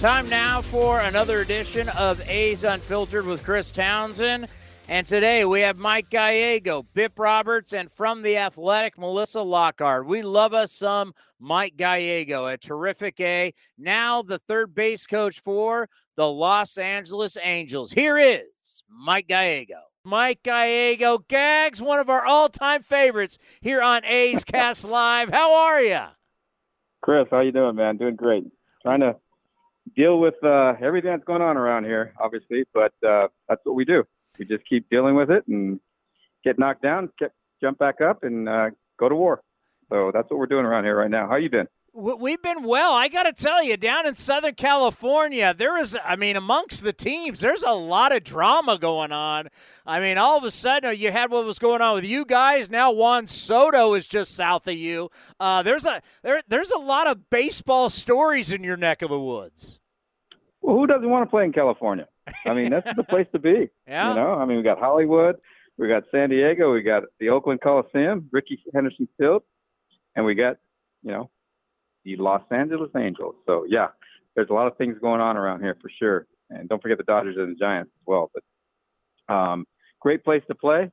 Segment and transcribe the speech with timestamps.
[0.00, 4.48] Time now for another edition of A's Unfiltered with Chris Townsend.
[4.88, 10.06] And today we have Mike Gallego, Bip Roberts, and from the Athletic, Melissa Lockard.
[10.06, 13.52] We love us some Mike Gallego, a terrific A.
[13.76, 17.92] Now the third base coach for the Los Angeles Angels.
[17.92, 19.80] Here is Mike Gallego.
[20.02, 25.28] Mike Gallego, Gags, one of our all-time favorites here on A's Cast Live.
[25.28, 26.00] How are you?
[27.02, 27.98] Chris, how you doing, man?
[27.98, 28.44] Doing great.
[28.82, 29.16] Trying to
[29.96, 33.84] deal with uh, everything that's going on around here, obviously, but uh, that's what we
[33.84, 34.04] do.
[34.38, 35.80] We just keep dealing with it and
[36.44, 39.42] get knocked down, get jump back up, and uh, go to war.
[39.90, 41.28] So that's what we're doing around here right now.
[41.28, 41.66] How you been?
[41.92, 42.92] We've been well.
[42.92, 46.92] I got to tell you, down in Southern California, there is, I mean, amongst the
[46.92, 49.48] teams, there's a lot of drama going on.
[49.84, 52.70] I mean, all of a sudden, you had what was going on with you guys.
[52.70, 55.10] Now Juan Soto is just south of you.
[55.40, 59.18] Uh, there's a there, there's a lot of baseball stories in your neck of the
[59.18, 59.79] woods.
[60.62, 62.06] Well, who doesn't want to play in California?
[62.46, 63.70] I mean, that's the place to be.
[63.86, 64.10] Yeah.
[64.10, 65.36] You know, I mean, we got Hollywood,
[65.76, 69.42] we got San Diego, we got the Oakland Coliseum, Rickey Henderson Field,
[70.14, 70.58] and we got,
[71.02, 71.30] you know,
[72.04, 73.34] the Los Angeles Angels.
[73.46, 73.88] So yeah,
[74.36, 76.26] there's a lot of things going on around here for sure.
[76.50, 78.30] And don't forget the Dodgers and the Giants as well.
[78.32, 79.66] But um,
[80.00, 80.90] great place to play.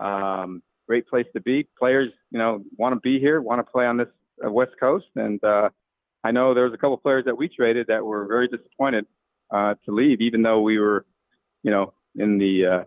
[0.00, 1.68] Um, great place to be.
[1.78, 4.08] Players, you know, want to be here, want to play on this
[4.44, 5.68] uh, West Coast, and uh,
[6.24, 9.06] I know there was a couple players that we traded that were very disappointed
[9.50, 11.04] uh, to leave, even though we were,
[11.62, 12.84] you know, in the uh,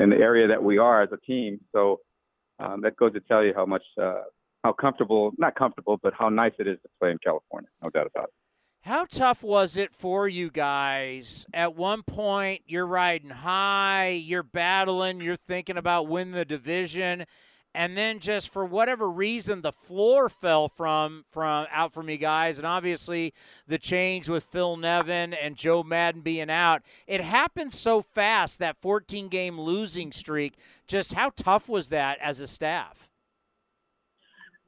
[0.00, 1.60] in the area that we are as a team.
[1.72, 2.00] So
[2.58, 4.22] um, that goes to tell you how much, uh,
[4.62, 7.68] how comfortable, not comfortable, but how nice it is to play in California.
[7.84, 8.34] No doubt about it.
[8.80, 11.46] How tough was it for you guys?
[11.54, 17.24] At one point, you're riding high, you're battling, you're thinking about winning the division,
[17.74, 22.58] and then just for whatever reason, the floor fell from from out from you guys,
[22.58, 23.34] and obviously
[23.66, 26.82] the change with Phil Nevin and Joe Maddon being out.
[27.06, 30.54] It happened so fast that 14 game losing streak.
[30.86, 33.08] Just how tough was that as a staff?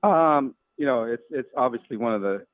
[0.03, 2.45] Um, you know, it's it's obviously one of the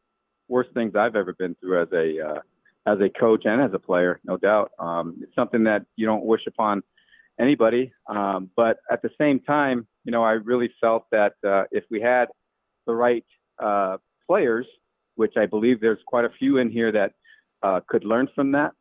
[0.48, 2.40] worst things I've ever been through as a uh,
[2.86, 4.72] as a coach and as a player, no doubt.
[4.78, 6.82] Um, it's something that you don't wish upon
[7.40, 7.92] anybody.
[8.06, 12.00] Um, but at the same time, you know, I really felt that uh, if we
[12.00, 12.26] had
[12.86, 13.24] the right
[13.62, 14.66] uh, players,
[15.14, 17.12] which I believe there's quite a few in here that
[17.62, 18.72] uh, could learn from that,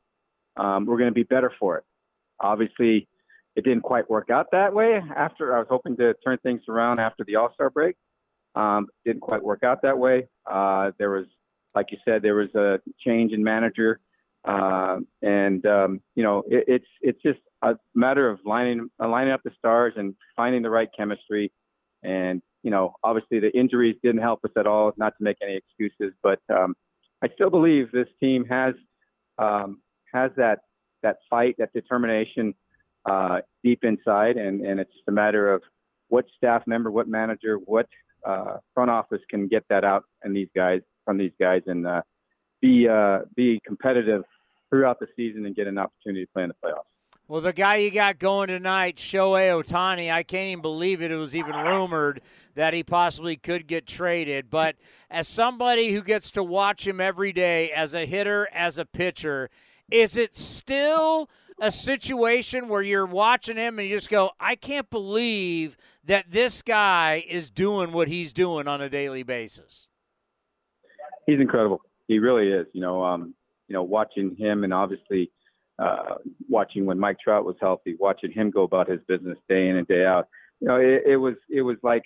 [0.58, 1.84] um, we're going to be better for it.
[2.40, 3.08] Obviously,
[3.56, 5.02] it didn't quite work out that way.
[5.16, 7.96] After I was hoping to turn things around after the All Star break,
[8.56, 10.28] um, didn't quite work out that way.
[10.50, 11.26] Uh, there was,
[11.76, 14.00] like you said, there was a change in manager,
[14.46, 19.42] uh, and um, you know, it, it's it's just a matter of lining lining up
[19.44, 21.52] the stars and finding the right chemistry.
[22.04, 24.94] And you know, obviously the injuries didn't help us at all.
[24.98, 26.76] Not to make any excuses, but um,
[27.24, 28.74] I still believe this team has
[29.38, 29.82] um,
[30.14, 30.60] has that
[31.04, 32.54] that fight, that determination
[33.10, 35.62] uh, deep inside, and and it's just a matter of
[36.10, 37.88] what staff member, what manager, what
[38.26, 42.02] uh, front office can get that out and these guys from these guys and uh,
[42.62, 44.24] be uh, be competitive
[44.70, 46.84] throughout the season and get an opportunity to play in the playoffs.
[47.32, 51.12] Well, the guy you got going tonight, Shohei Ohtani, I can't even believe it.
[51.12, 52.20] It was even rumored
[52.56, 54.50] that he possibly could get traded.
[54.50, 54.76] But
[55.10, 59.50] as somebody who gets to watch him every day as a hitter, as a pitcher,
[59.90, 64.90] is it still a situation where you're watching him and you just go, I can't
[64.90, 69.88] believe that this guy is doing what he's doing on a daily basis?
[71.26, 71.80] He's incredible.
[72.10, 72.68] He really is.
[72.74, 73.34] You know, um,
[73.70, 75.32] you know, watching him and obviously
[75.82, 76.16] uh,
[76.48, 79.88] watching when Mike Trout was healthy, watching him go about his business day in and
[79.88, 80.28] day out.
[80.60, 82.04] You know, it, it was it was like,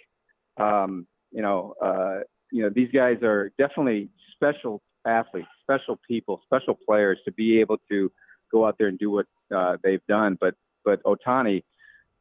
[0.57, 2.19] um, you know, uh,
[2.51, 7.77] you know, these guys are definitely special athletes, special people, special players to be able
[7.89, 8.11] to
[8.51, 10.37] go out there and do what uh, they've done.
[10.39, 10.55] But
[10.85, 11.63] but Ohtani,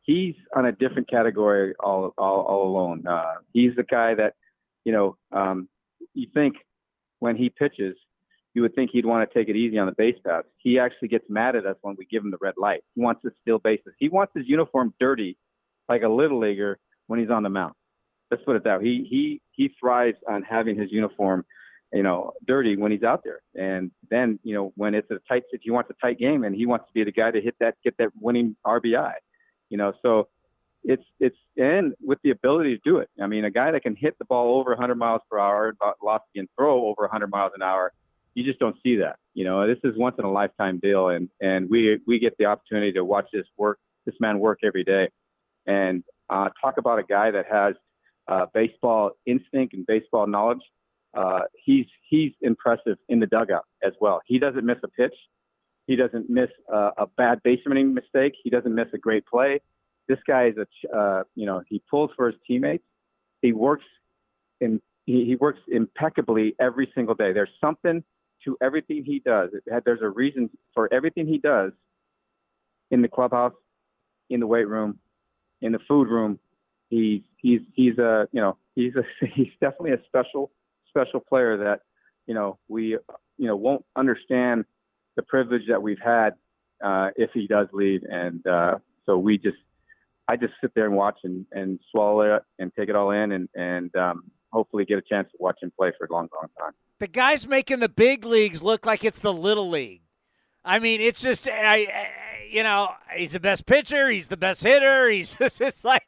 [0.02, 3.06] he's on a different category all all, all alone.
[3.06, 4.34] Uh, he's the guy that,
[4.84, 5.68] you know, um,
[6.14, 6.56] you think
[7.20, 7.96] when he pitches,
[8.54, 10.46] you would think he'd want to take it easy on the base paths.
[10.58, 12.82] He actually gets mad at us when we give him the red light.
[12.94, 13.92] He wants to steal bases.
[13.98, 15.36] He wants his uniform dirty,
[15.88, 16.78] like a little leaguer
[17.08, 17.74] when he's on the mound.
[18.30, 18.84] Let's put it that way.
[18.84, 21.44] He he he thrives on having his uniform,
[21.92, 23.40] you know, dirty when he's out there.
[23.54, 26.54] And then you know when it's a tight, if he wants a tight game, and
[26.54, 29.12] he wants to be the guy to hit that, get that winning RBI.
[29.68, 30.28] You know, so
[30.84, 33.08] it's it's and with the ability to do it.
[33.20, 36.38] I mean, a guy that can hit the ball over 100 miles per hour, velocity
[36.38, 37.92] and throw over 100 miles an hour,
[38.34, 39.16] you just don't see that.
[39.34, 42.46] You know, this is once in a lifetime deal, and and we we get the
[42.46, 45.08] opportunity to watch this work, this man work every day,
[45.66, 47.74] and uh, talk about a guy that has
[48.28, 50.62] uh, baseball instinct and baseball knowledge.
[51.14, 54.20] Uh, he's he's impressive in the dugout as well.
[54.26, 55.14] He doesn't miss a pitch.
[55.86, 58.34] He doesn't miss a, a bad basemaning mistake.
[58.42, 59.60] He doesn't miss a great play
[60.08, 62.84] this guy is a uh, you know he pulls for his teammates.
[63.42, 63.84] He works
[64.60, 67.32] in he, he works impeccably every single day.
[67.32, 68.02] There's something
[68.44, 69.50] to everything he does.
[69.84, 71.72] There's a reason for everything he does
[72.90, 73.54] in the clubhouse,
[74.30, 74.98] in the weight room,
[75.60, 76.38] in the food room.
[76.88, 79.02] He's he's he's a you know he's a
[79.34, 80.50] he's definitely a special
[80.88, 81.80] special player that
[82.26, 82.98] you know we
[83.38, 84.64] you know won't understand
[85.16, 86.34] the privilege that we've had
[86.82, 88.76] uh, if he does leave, and uh,
[89.06, 89.56] so we just
[90.28, 93.32] I just sit there and watch and, and swallow it and take it all in
[93.32, 94.24] and, and um,
[94.54, 96.72] hopefully get a chance to watch him play for a long, long time.
[97.00, 100.02] The guy's making the big leagues look like it's the little league.
[100.64, 102.10] I mean, it's just, I, I
[102.50, 104.08] you know, he's the best pitcher.
[104.08, 105.10] He's the best hitter.
[105.10, 106.04] He's just, it's like,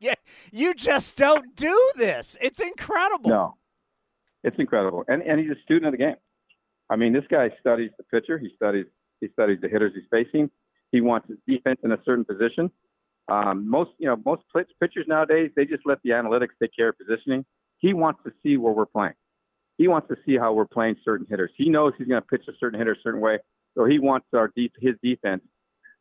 [0.52, 2.36] you just don't do this.
[2.40, 3.28] It's incredible.
[3.28, 3.56] No,
[4.44, 5.04] it's incredible.
[5.08, 6.16] And, and he's a student of the game.
[6.88, 8.38] I mean, this guy studies the pitcher.
[8.38, 8.86] He studies,
[9.20, 10.50] he studies the hitters he's facing.
[10.92, 12.70] He wants his defense in a certain position.
[13.28, 14.42] Um, most, you know, most
[14.80, 17.44] pitchers nowadays, they just let the analytics take care of positioning.
[17.78, 19.14] He wants to see where we're playing.
[19.78, 21.50] He wants to see how we're playing certain hitters.
[21.56, 23.38] He knows he's going to pitch a certain hitter a certain way,
[23.76, 25.42] so he wants our his defense,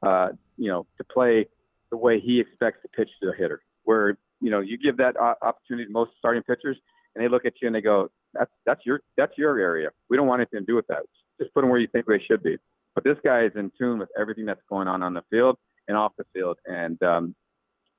[0.02, 1.48] uh, you know, to play
[1.92, 3.62] the way he expects to pitch to the hitter.
[3.84, 6.78] Where you know you give that opportunity to most starting pitchers,
[7.14, 9.90] and they look at you and they go, "That's that's your that's your area.
[10.10, 11.04] We don't want anything to do with that.
[11.40, 12.58] Just put them where you think they should be."
[12.94, 15.58] But this guy is in tune with everything that's going on on the field
[15.90, 16.58] and off the field.
[16.66, 17.36] And um,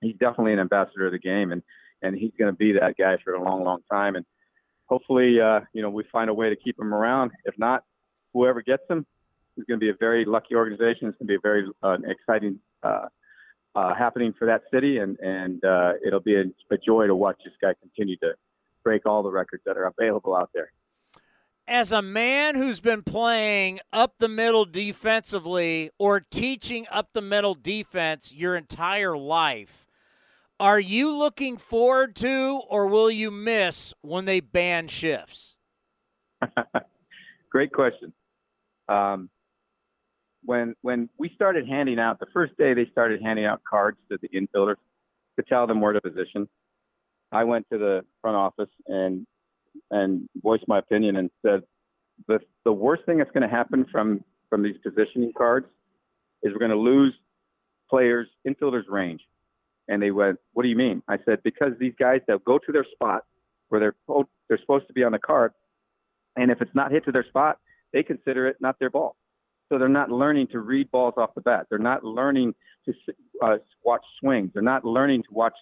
[0.01, 1.63] he's definitely an ambassador of the game, and
[2.03, 4.17] and he's going to be that guy for a long, long time.
[4.17, 4.25] And
[4.87, 7.33] hopefully, uh, you know, we find a way to keep him around.
[7.45, 7.85] If not,
[8.33, 9.07] whoever gets him
[9.57, 11.09] is going to be a very lucky organization.
[11.09, 13.07] It's going to be a very uh, exciting uh,
[13.75, 17.37] uh, happening for that city, and and uh, it'll be a, a joy to watch
[17.45, 18.33] this guy continue to
[18.83, 20.71] break all the records that are available out there
[21.69, 27.55] as a man who's been playing up the middle defensively or teaching up the middle
[27.55, 29.86] defense your entire life,
[30.59, 35.57] are you looking forward to or will you miss when they ban shifts?
[37.51, 38.13] Great question.
[38.89, 39.31] Um,
[40.45, 44.19] when when we started handing out the first day, they started handing out cards to
[44.23, 44.77] the infielders
[45.39, 46.49] to tell them where to position.
[47.33, 49.27] I went to the front office and
[49.91, 51.63] and voiced my opinion and said
[52.29, 55.67] the the worst thing that's going to happen from from these positioning cards
[56.43, 57.15] is we're going to lose
[57.91, 59.21] players infielders range.
[59.89, 62.73] And they went, "What do you mean?" I said, "Because these guys they'll go to
[62.73, 63.25] their spot
[63.69, 65.53] where they're they're supposed to be on the card,
[66.37, 67.59] and if it's not hit to their spot,
[67.93, 69.17] they consider it not their ball.
[69.69, 71.67] So they're not learning to read balls off the bat.
[71.71, 72.55] They're not learning
[72.85, 72.95] to
[73.43, 74.51] uh, watch swings.
[74.55, 75.55] They're not learning to watch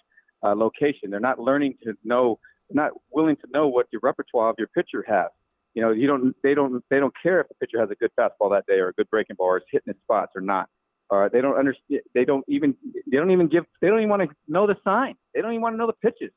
[0.43, 1.09] uh, location.
[1.09, 2.39] They're not learning to know
[2.71, 5.27] not willing to know what your repertoire of your pitcher has.
[5.75, 8.11] You know, you don't they don't they don't care if the pitcher has a good
[8.17, 10.69] fastball that day or a good breaking ball or is hitting its spots or not.
[11.11, 12.01] They don't understand.
[12.13, 12.75] They don't even
[13.09, 15.15] they don't even give they don't even want to know the sign.
[15.33, 16.31] They don't even want to know the pitches.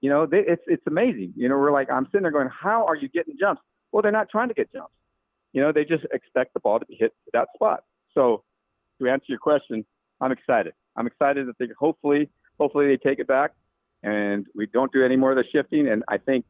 [0.00, 1.34] You know, they, it's it's amazing.
[1.36, 3.62] You know, we're like I'm sitting there going, how are you getting jumps?
[3.92, 4.92] Well, they're not trying to get jumps.
[5.52, 7.84] You know, they just expect the ball to be hit to that spot.
[8.14, 8.44] So,
[9.00, 9.84] to answer your question,
[10.20, 10.74] I'm excited.
[10.96, 13.52] I'm excited that they hopefully hopefully they take it back
[14.02, 15.88] and we don't do any more of the shifting.
[15.88, 16.44] And I think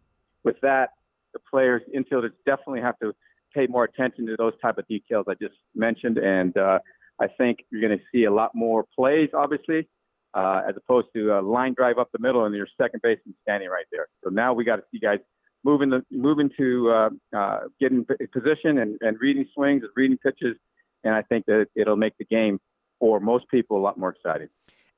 [0.44, 0.90] with that,
[1.32, 3.14] the players, infielders definitely have to
[3.54, 6.18] pay more attention to those type of details I just mentioned.
[6.18, 6.78] And uh,
[7.20, 9.88] I think you're going to see a lot more plays, obviously,
[10.34, 13.68] uh, as opposed to a line drive up the middle and your second baseman standing
[13.68, 14.08] right there.
[14.22, 15.18] So now we got to see guys
[15.64, 20.56] moving the moving to uh, uh, getting position and, and reading swings and reading pitches.
[21.04, 22.60] And I think that it'll make the game
[23.00, 24.48] for most people a lot more exciting.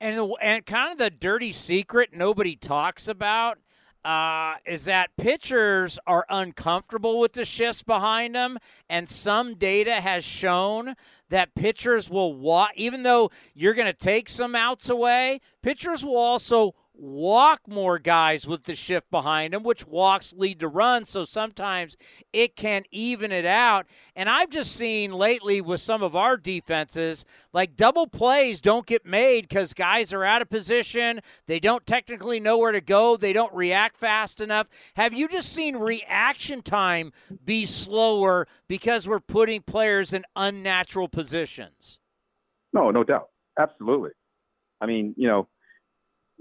[0.00, 3.58] And and kind of the dirty secret nobody talks about
[4.04, 10.24] uh, is that pitchers are uncomfortable with the shifts behind them, and some data has
[10.24, 10.94] shown
[11.28, 16.16] that pitchers will walk, even though you're going to take some outs away, pitchers will
[16.16, 21.08] also walk more guys with the shift behind them, which walks lead to runs.
[21.08, 21.96] So sometimes
[22.32, 23.86] it can even it out.
[24.14, 29.06] And I've just seen lately with some of our defenses, like double plays don't get
[29.06, 31.20] made because guys are out of position.
[31.46, 33.16] They don't technically know where to go.
[33.16, 34.68] They don't react fast enough.
[34.94, 37.12] Have you just seen reaction time
[37.44, 42.00] be slower because we're putting players in unnatural positions?
[42.72, 43.30] No, no doubt.
[43.58, 44.10] Absolutely.
[44.80, 45.48] I mean, you know,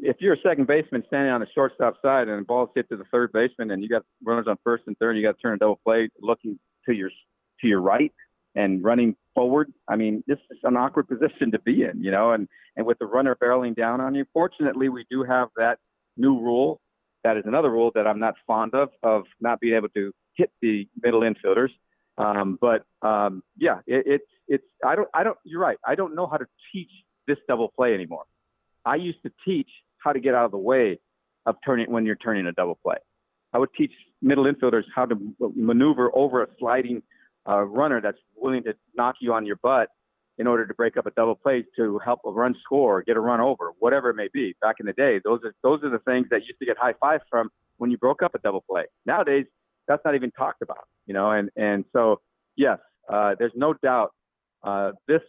[0.02, 2.98] if you're a second baseman standing on the shortstop side and the ball's hit to
[2.98, 5.54] the third baseman and you got runners on first and third, you got to turn
[5.54, 7.10] a double play looking to your
[7.62, 8.14] to your right
[8.56, 9.72] and running forward.
[9.88, 13.00] I mean, this is an awkward position to be in, you know, and and with
[13.00, 14.26] the runner barreling down on you.
[14.34, 15.80] Fortunately, we do have that
[16.18, 16.80] new rule.
[17.24, 20.52] That is another rule that I'm not fond of of not being able to hit
[20.62, 21.70] the middle infielders.
[22.18, 25.78] Um, but um, yeah, it, it's it's I don't I don't you're right.
[25.86, 26.92] I don't know how to teach
[27.28, 28.24] this double play anymore.
[28.86, 29.70] I used to teach
[30.04, 31.00] how to get out of the way
[31.46, 32.98] of turning when you're turning a double play.
[33.54, 33.92] I would teach
[34.22, 35.16] middle infielders how to
[35.56, 37.02] maneuver over a sliding
[37.48, 39.90] uh, runner that's willing to knock you on your butt
[40.38, 43.20] in order to break up a double play to help a run score, get a
[43.20, 44.56] run over, whatever it may be.
[44.62, 46.94] Back in the day, those are those are the things that used to get high
[47.00, 48.86] five from when you broke up a double play.
[49.06, 49.46] Nowadays,
[49.88, 51.32] that's not even talked about, you know.
[51.32, 52.22] And and so
[52.56, 52.80] yes,
[53.12, 54.14] uh, there's no doubt
[54.64, 55.22] uh, this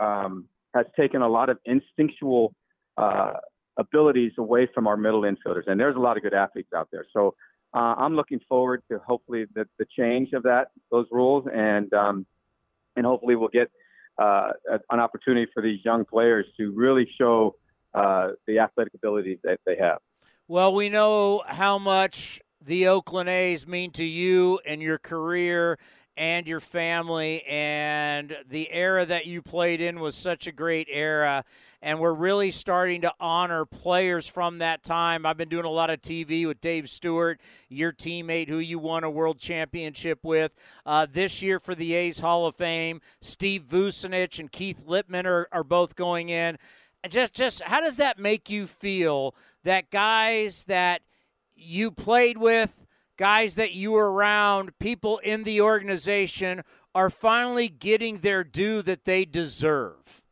[0.00, 2.54] um, has taken a lot of instinctual
[2.96, 3.32] uh,
[3.76, 5.66] abilities away from our middle infielders.
[5.66, 7.04] And there's a lot of good athletes out there.
[7.12, 7.34] So
[7.74, 12.26] uh, I'm looking forward to hopefully the, the change of that, those rules, and um,
[12.96, 13.70] and hopefully we'll get
[14.18, 14.48] uh,
[14.90, 17.56] an opportunity for these young players to really show
[17.92, 19.98] uh, the athletic abilities that they have.
[20.48, 25.78] Well, we know how much the Oakland A's mean to you and your career
[26.16, 31.44] and your family and the era that you played in was such a great era.
[31.82, 35.26] And we're really starting to honor players from that time.
[35.26, 39.04] I've been doing a lot of tv with dave stewart your teammate who you won
[39.04, 40.52] a world championship with.
[40.84, 45.48] Uh, this year for the a's hall of fame steve vucinich and keith lieppman are,
[45.52, 46.58] are both going in.
[47.08, 51.02] Just just how does that make you feel that guys that
[51.54, 52.85] you played with
[53.16, 56.62] guys that you were around, people in the organization
[56.94, 60.22] are finally getting their due that they deserve?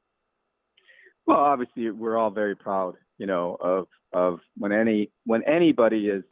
[1.27, 6.25] Well, obviously, we're all very proud, you know, of of when any when anybody is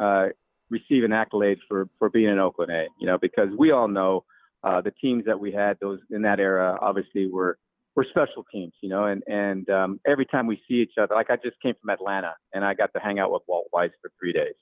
[0.00, 0.28] uh,
[0.70, 4.24] receiving accolades for for being an Oakland A, you know, because we all know
[4.64, 7.58] uh, the teams that we had those in that era obviously were
[7.94, 11.30] were special teams, you know, and and um, every time we see each other, like
[11.30, 14.10] I just came from Atlanta and I got to hang out with Walt Weiss for
[14.18, 14.54] three days,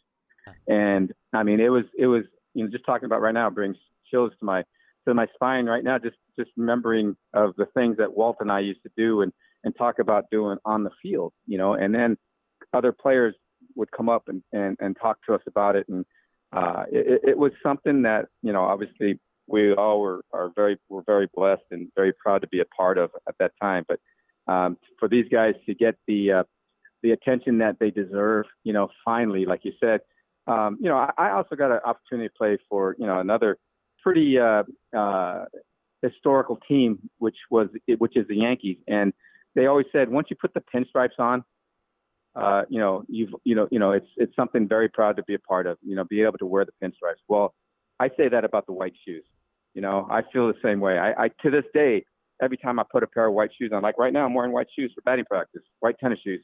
[0.68, 3.76] and I mean, it was it was you know just talking about right now brings
[4.11, 4.64] chills to my
[5.06, 5.99] to my spine right now.
[5.99, 9.32] Just just remembering of the things that Walt and I used to do and
[9.64, 12.16] and talk about doing on the field, you know, and then
[12.73, 13.35] other players
[13.75, 16.04] would come up and and, and talk to us about it, and
[16.52, 21.02] uh, it, it was something that you know obviously we all were are very were
[21.06, 23.85] very blessed and very proud to be a part of at that time.
[23.88, 24.00] But
[24.52, 26.42] um, for these guys to get the uh,
[27.02, 30.00] the attention that they deserve, you know, finally, like you said,
[30.50, 33.57] um, you know, I, I, also got an opportunity to play for, you know, another
[34.02, 34.64] pretty uh,
[34.97, 35.45] uh,
[36.02, 39.12] historical team, which was which is the Yankees, and
[39.54, 41.45] they always said once you put the pinstripes on,
[42.35, 45.35] uh, you know, you've you know, you know, it's it's something very proud to be
[45.35, 45.78] a part of.
[45.83, 47.23] You know, be able to wear the pinstripes.
[47.28, 47.54] Well,
[48.00, 49.25] I say that about the white shoes.
[49.75, 50.99] You know, I feel the same way.
[50.99, 52.04] I, I to this day,
[52.42, 54.52] every time I put a pair of white shoes on, like right now, I'm wearing
[54.52, 56.42] white shoes for batting practice, white tennis shoes,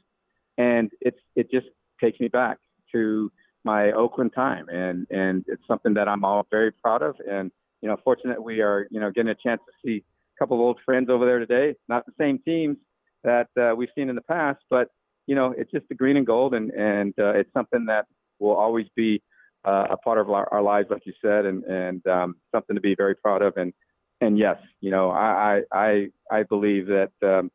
[0.57, 1.67] and it's it just
[1.99, 2.57] takes me back
[2.93, 3.29] to
[3.67, 7.15] my Oakland time, and and it's something that I'm all very proud of.
[7.29, 10.55] And you know, fortunate we are you know getting a chance to see a couple
[10.57, 11.75] of old friends over there today.
[11.87, 12.77] Not the same teams
[13.23, 14.87] that uh, we've seen in the past, but
[15.27, 18.05] you know, it's just the green and gold, and and uh, it's something that
[18.39, 19.21] will always be
[19.65, 22.81] uh, a part of our, our, lives, like you said, and and um, something to
[22.81, 23.57] be very proud of.
[23.57, 23.73] And
[24.21, 27.51] and yes, you know, I I I believe that um,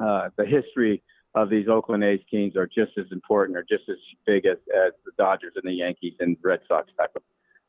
[0.00, 1.02] uh, the history
[1.36, 4.92] of these Oakland A's teams are just as important or just as big as, as
[5.04, 7.22] the Dodgers and the Yankees and Red Sox type of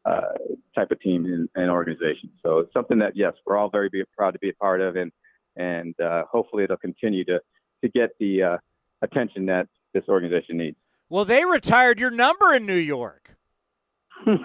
[0.06, 0.38] uh,
[0.74, 2.30] type of team and, and organization.
[2.42, 5.12] So it's something that yes, we're all very proud to be a part of, and
[5.58, 7.42] and uh, hopefully it'll continue to
[7.84, 8.58] to get the uh,
[9.02, 10.78] attention that this organization needs.
[11.10, 13.36] Well, they retired your number in New York.
[14.26, 14.38] yeah,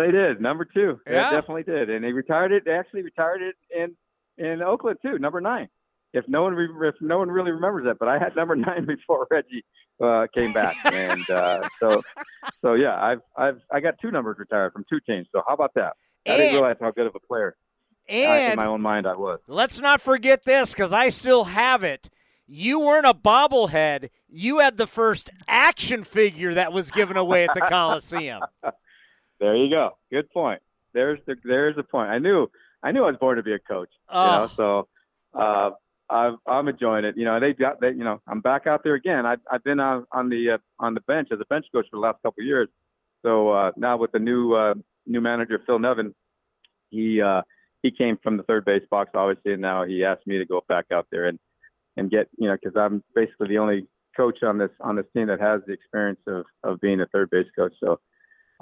[0.00, 0.40] they did.
[0.40, 0.98] Number two.
[1.06, 1.30] Yeah.
[1.30, 1.90] They definitely did.
[1.90, 2.64] And they retired it.
[2.64, 3.94] They actually retired it in
[4.44, 5.68] in Oakland too, number nine
[6.12, 8.86] if no one re- if no one really remembers that, but I had number nine
[8.86, 9.64] before Reggie
[10.02, 12.02] uh, came back, and uh, so
[12.60, 15.26] so yeah, I've I've I got two numbers retired from two teams.
[15.32, 15.94] So how about that?
[16.26, 17.56] I didn't realize how good of a player.
[18.08, 19.40] And I, in my own mind, I was.
[19.46, 22.10] Let's not forget this because I still have it.
[22.46, 24.10] you weren't a bobblehead.
[24.28, 28.42] You had the first action figure that was given away at the Coliseum.
[29.40, 29.96] there you go.
[30.10, 30.60] Good point.
[30.92, 32.10] There's the there's the point.
[32.10, 32.50] I knew
[32.82, 33.90] I knew I was born to be a coach.
[34.08, 34.24] Oh.
[34.24, 34.88] You know, so
[35.34, 35.70] uh,
[36.12, 37.16] I've, I'm enjoying it.
[37.16, 37.96] You know, they got that.
[37.96, 39.24] You know, I'm back out there again.
[39.24, 41.96] I, I've been on on the uh, on the bench as a bench coach for
[41.96, 42.68] the last couple of years.
[43.22, 44.74] So uh, now with the new uh,
[45.06, 46.14] new manager Phil Nevin,
[46.90, 47.42] he uh,
[47.82, 50.62] he came from the third base box obviously, and now he asked me to go
[50.68, 51.38] back out there and
[51.96, 55.28] and get you know because I'm basically the only coach on this on this team
[55.28, 57.72] that has the experience of of being a third base coach.
[57.82, 58.00] So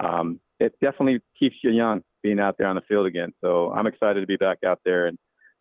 [0.03, 3.33] um, it definitely keeps you young being out there on the field again.
[3.41, 5.19] So I'm excited to be back out there and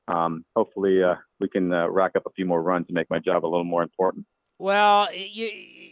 [0.07, 3.19] um, hopefully uh, we can uh, rack up a few more runs and make my
[3.19, 4.25] job a little more important.
[4.57, 5.49] Well, you,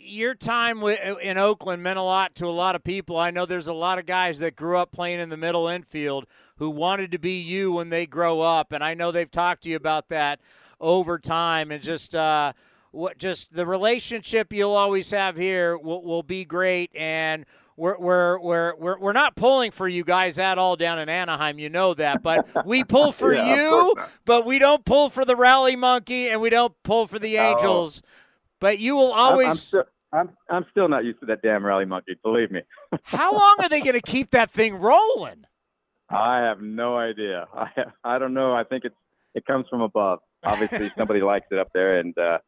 [0.08, 3.18] your time in Oakland meant a lot to a lot of people.
[3.18, 6.26] I know there's a lot of guys that grew up playing in the middle infield
[6.58, 9.70] who wanted to be you when they grow up, and I know they've talked to
[9.70, 10.42] you about that
[10.80, 12.54] over time and just uh,
[12.92, 17.46] what just the relationship you'll always have here will, will be great and
[17.78, 21.60] we're, we're, we're, we're, we're not pulling for you guys at all down in Anaheim.
[21.60, 22.24] You know that.
[22.24, 26.42] But we pull for yeah, you, but we don't pull for the Rally Monkey and
[26.42, 28.02] we don't pull for the Angels.
[28.04, 28.10] Oh.
[28.60, 29.46] But you will always.
[29.46, 32.62] I'm, I'm, still, I'm, I'm still not used to that damn Rally Monkey, believe me.
[33.04, 35.46] How long are they going to keep that thing rolling?
[36.10, 37.48] I have no idea.
[37.54, 37.68] I,
[38.04, 38.54] I don't know.
[38.54, 38.96] I think it's,
[39.36, 40.20] it comes from above.
[40.44, 42.40] Obviously, somebody likes it up there, and uh,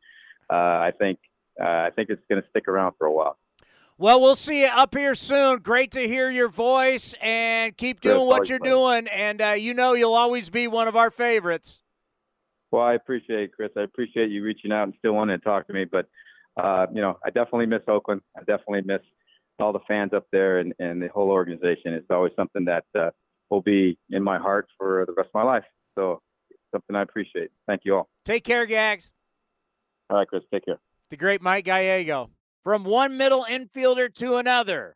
[0.50, 1.20] uh, I think
[1.62, 3.38] uh, I think it's going to stick around for a while.
[4.02, 5.60] Well, we'll see you up here soon.
[5.60, 9.10] Great to hear your voice and keep doing what you're doing.
[9.10, 11.82] And uh, you know you'll always be one of our favorites.
[12.72, 13.72] Well, I appreciate it, Chris.
[13.76, 15.84] I appreciate you reaching out and still wanting to talk to me.
[15.84, 16.06] But,
[16.56, 18.22] uh, you know, I definitely miss Oakland.
[18.38, 19.02] I definitely miss
[19.60, 21.94] all the fans up there and, and the whole organization.
[21.94, 23.10] It's always something that uh,
[23.50, 25.66] will be in my heart for the rest of my life.
[25.96, 26.22] So,
[26.72, 27.50] something I appreciate.
[27.68, 28.08] Thank you all.
[28.24, 29.12] Take care, Gags.
[30.10, 30.44] All right, Chris.
[30.54, 30.80] Take care.
[31.10, 32.30] The great Mike Gallego
[32.70, 34.96] from one middle infielder to another.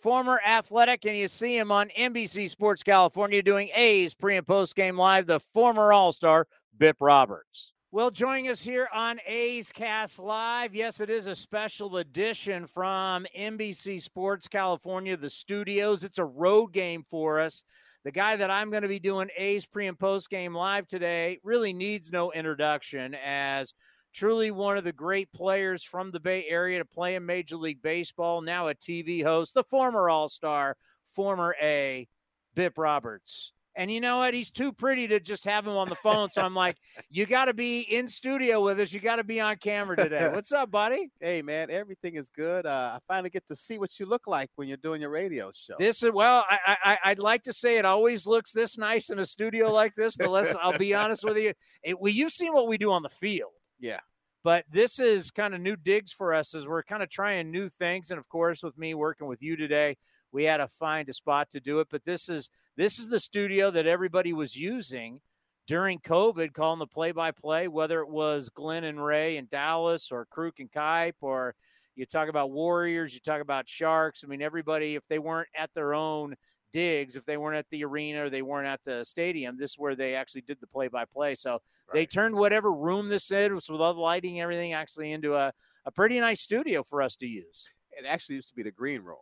[0.00, 4.74] Former athletic, and you see him on NBC Sports California doing A's pre and post
[4.74, 7.74] game live, the former All Star, Bip Roberts.
[7.92, 10.74] Well, joining us here on A's Cast Live.
[10.74, 16.02] Yes, it is a special edition from NBC Sports California, the studios.
[16.02, 17.62] It's a road game for us.
[18.02, 21.38] The guy that I'm going to be doing A's pre and post game live today
[21.44, 23.74] really needs no introduction as
[24.12, 27.82] truly one of the great players from the Bay Area to play in Major League
[27.82, 30.76] Baseball, now a TV host, the former All Star,
[31.14, 32.08] former A,
[32.54, 33.52] Bip Roberts.
[33.74, 34.34] And you know what?
[34.34, 36.30] He's too pretty to just have him on the phone.
[36.30, 36.76] So I'm like,
[37.10, 38.92] you got to be in studio with us.
[38.92, 40.30] You got to be on camera today.
[40.32, 41.10] What's up, buddy?
[41.20, 42.66] Hey, man, everything is good.
[42.66, 45.52] Uh, I finally get to see what you look like when you're doing your radio
[45.54, 45.74] show.
[45.78, 49.18] This is well, I, I I'd like to say it always looks this nice in
[49.20, 50.54] a studio like this, but let's.
[50.60, 51.52] I'll be honest with you.
[51.82, 53.52] It, well, you've seen what we do on the field.
[53.82, 54.00] Yeah.
[54.42, 57.68] But this is kind of new digs for us as we're kind of trying new
[57.68, 58.10] things.
[58.10, 59.98] And of course, with me working with you today,
[60.32, 61.88] we had to find a spot to do it.
[61.90, 65.20] But this is this is the studio that everybody was using
[65.66, 70.58] during COVID, calling the play-by-play, whether it was Glenn and Ray in Dallas or Kruk
[70.58, 71.54] and Kuip, or
[71.94, 74.24] you talk about Warriors, you talk about Sharks.
[74.24, 76.36] I mean, everybody, if they weren't at their own–
[76.72, 79.56] digs if they weren't at the arena or they weren't at the stadium.
[79.58, 81.34] This is where they actually did the play by play.
[81.34, 81.60] So right.
[81.92, 85.52] they turned whatever room this is with all the lighting and everything actually into a,
[85.84, 87.68] a pretty nice studio for us to use.
[87.92, 89.18] It actually used to be the green room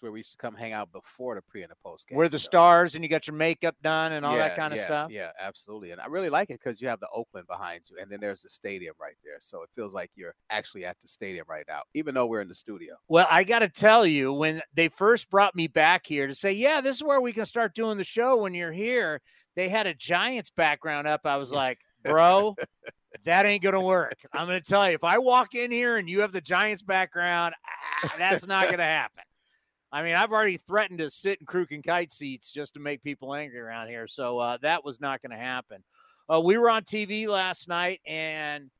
[0.00, 2.16] where we used to come hang out before the pre and the post game.
[2.16, 4.80] Where the stars and you got your makeup done and all yeah, that kind yeah,
[4.80, 5.10] of stuff.
[5.10, 5.90] Yeah, absolutely.
[5.90, 8.42] And I really like it because you have the Oakland behind you, and then there's
[8.42, 9.38] the stadium right there.
[9.40, 12.48] So it feels like you're actually at the stadium right now, even though we're in
[12.48, 12.94] the studio.
[13.08, 16.52] Well, I got to tell you, when they first brought me back here to say,
[16.52, 19.20] yeah, this is where we can start doing the show when you're here,
[19.56, 21.22] they had a Giants background up.
[21.24, 22.54] I was like, bro.
[23.24, 24.14] that ain't gonna work.
[24.32, 27.54] I'm gonna tell you, if I walk in here and you have the Giants background,
[28.04, 29.22] ah, that's not gonna happen.
[29.92, 33.02] I mean, I've already threatened to sit in Kruk and Kuip seats just to make
[33.02, 34.06] people angry around here.
[34.06, 35.84] So uh, that was not going to happen.
[36.32, 38.70] Uh, we were on TV last night, and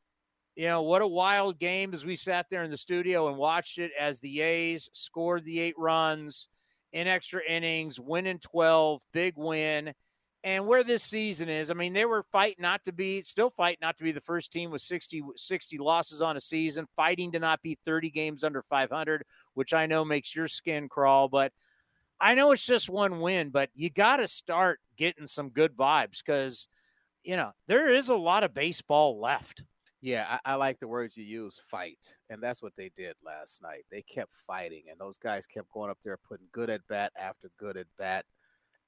[0.56, 3.78] you know what a wild game as we sat there in the studio and watched
[3.78, 6.48] it as the A's scored the eight runs
[6.92, 9.92] in extra innings, winning twelve, big win
[10.44, 11.70] and where this season is.
[11.70, 14.52] I mean, they were fighting not to be, still fighting not to be the first
[14.52, 18.62] team with 60, 60 losses on a season, fighting to not be 30 games under
[18.62, 19.24] 500,
[19.54, 21.28] which I know makes your skin crawl.
[21.28, 21.52] But
[22.20, 26.24] I know it's just one win, but you got to start getting some good vibes
[26.24, 26.66] because,
[27.22, 29.62] you know, there is a lot of baseball left.
[30.00, 32.14] Yeah, I, I, like the words you use, fight.
[32.28, 33.84] And that's what they did last night.
[33.88, 37.52] They kept fighting, and those guys kept going up there, putting good at bat after
[37.56, 38.24] good at bat.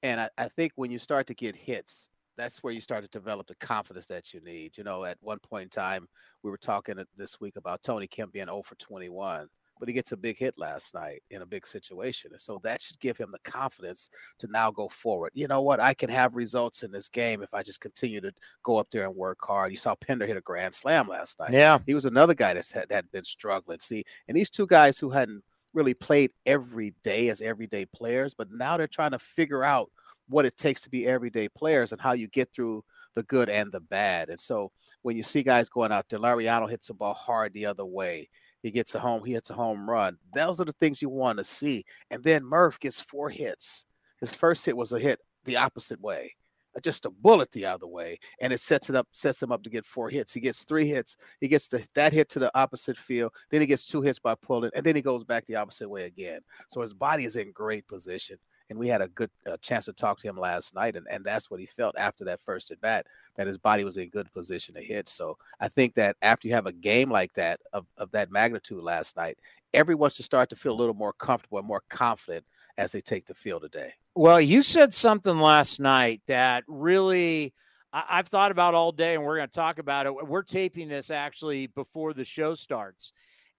[0.05, 3.09] And I, I think when you start to get hits, that's where you start to
[3.09, 4.77] develop the confidence that you need.
[4.77, 6.07] You know, at one point in time,
[6.43, 9.93] we were talking uh, this week about Tony Kemp being 0 for 21 but he
[9.93, 12.31] gets a big hit last night in a big situation.
[12.31, 15.31] And so that should give him the confidence to now go forward.
[15.33, 15.81] You know what?
[15.81, 18.31] I can have results in this game if I just continue to
[18.63, 19.71] go up there and work hard.
[19.71, 21.51] You saw Pinder hit a grand slam last night.
[21.51, 21.79] Yeah.
[21.85, 23.81] He was another guy that had, had been struggling.
[23.81, 28.47] See, and these two guys who hadn't really played every day as everyday players, but
[28.51, 29.91] now they're trying to figure out
[30.27, 32.83] what it takes to be everyday players and how you get through
[33.15, 34.29] the good and the bad.
[34.29, 37.65] And so when you see guys going out there, Laureano hits the ball hard the
[37.65, 38.29] other way.
[38.61, 39.23] He gets a home.
[39.23, 40.17] He hits a home run.
[40.33, 41.85] Those are the things you want to see.
[42.09, 43.85] And then Murph gets four hits.
[44.19, 46.33] His first hit was a hit the opposite way,
[46.75, 49.61] uh, just a bullet the other way, and it sets it up, sets him up
[49.63, 50.33] to get four hits.
[50.33, 51.17] He gets three hits.
[51.39, 53.33] He gets the, that hit to the opposite field.
[53.51, 56.05] Then he gets two hits by pulling, and then he goes back the opposite way
[56.05, 56.39] again.
[56.69, 58.37] So his body is in great position
[58.69, 61.23] and we had a good uh, chance to talk to him last night, and, and
[61.23, 64.31] that's what he felt after that first at bat that his body was in good
[64.33, 65.09] position to hit.
[65.09, 68.83] So I think that after you have a game like that of, of that magnitude
[68.83, 69.37] last night,
[69.73, 72.45] everyone should start to feel a little more comfortable and more confident
[72.77, 73.93] as they take the field today.
[74.15, 77.53] Well, you said something last night that really
[77.95, 80.27] I, have thought about all day, and we're going to talk about it.
[80.27, 83.13] We're taping this actually before the show starts.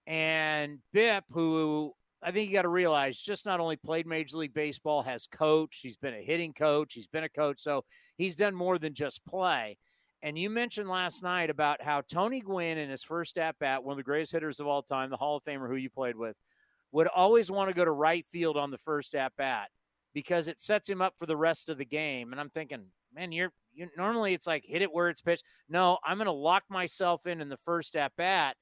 [0.05, 4.53] And Bip, who I think you got to realize just not only played Major League
[4.53, 7.59] Baseball, has coached, he's been a hitting coach, he's been a coach.
[7.61, 7.83] So
[8.17, 9.77] he's done more than just play.
[10.23, 13.93] And you mentioned last night about how Tony Gwynn in his first at bat, one
[13.93, 16.35] of the greatest hitters of all time, the Hall of Famer who you played with,
[16.91, 19.69] would always want to go to right field on the first at bat
[20.13, 22.31] because it sets him up for the rest of the game.
[22.31, 25.43] And I'm thinking, man, you're you normally it's like hit it where it's pitched.
[25.69, 28.55] No, I'm going to lock myself in in the first at bat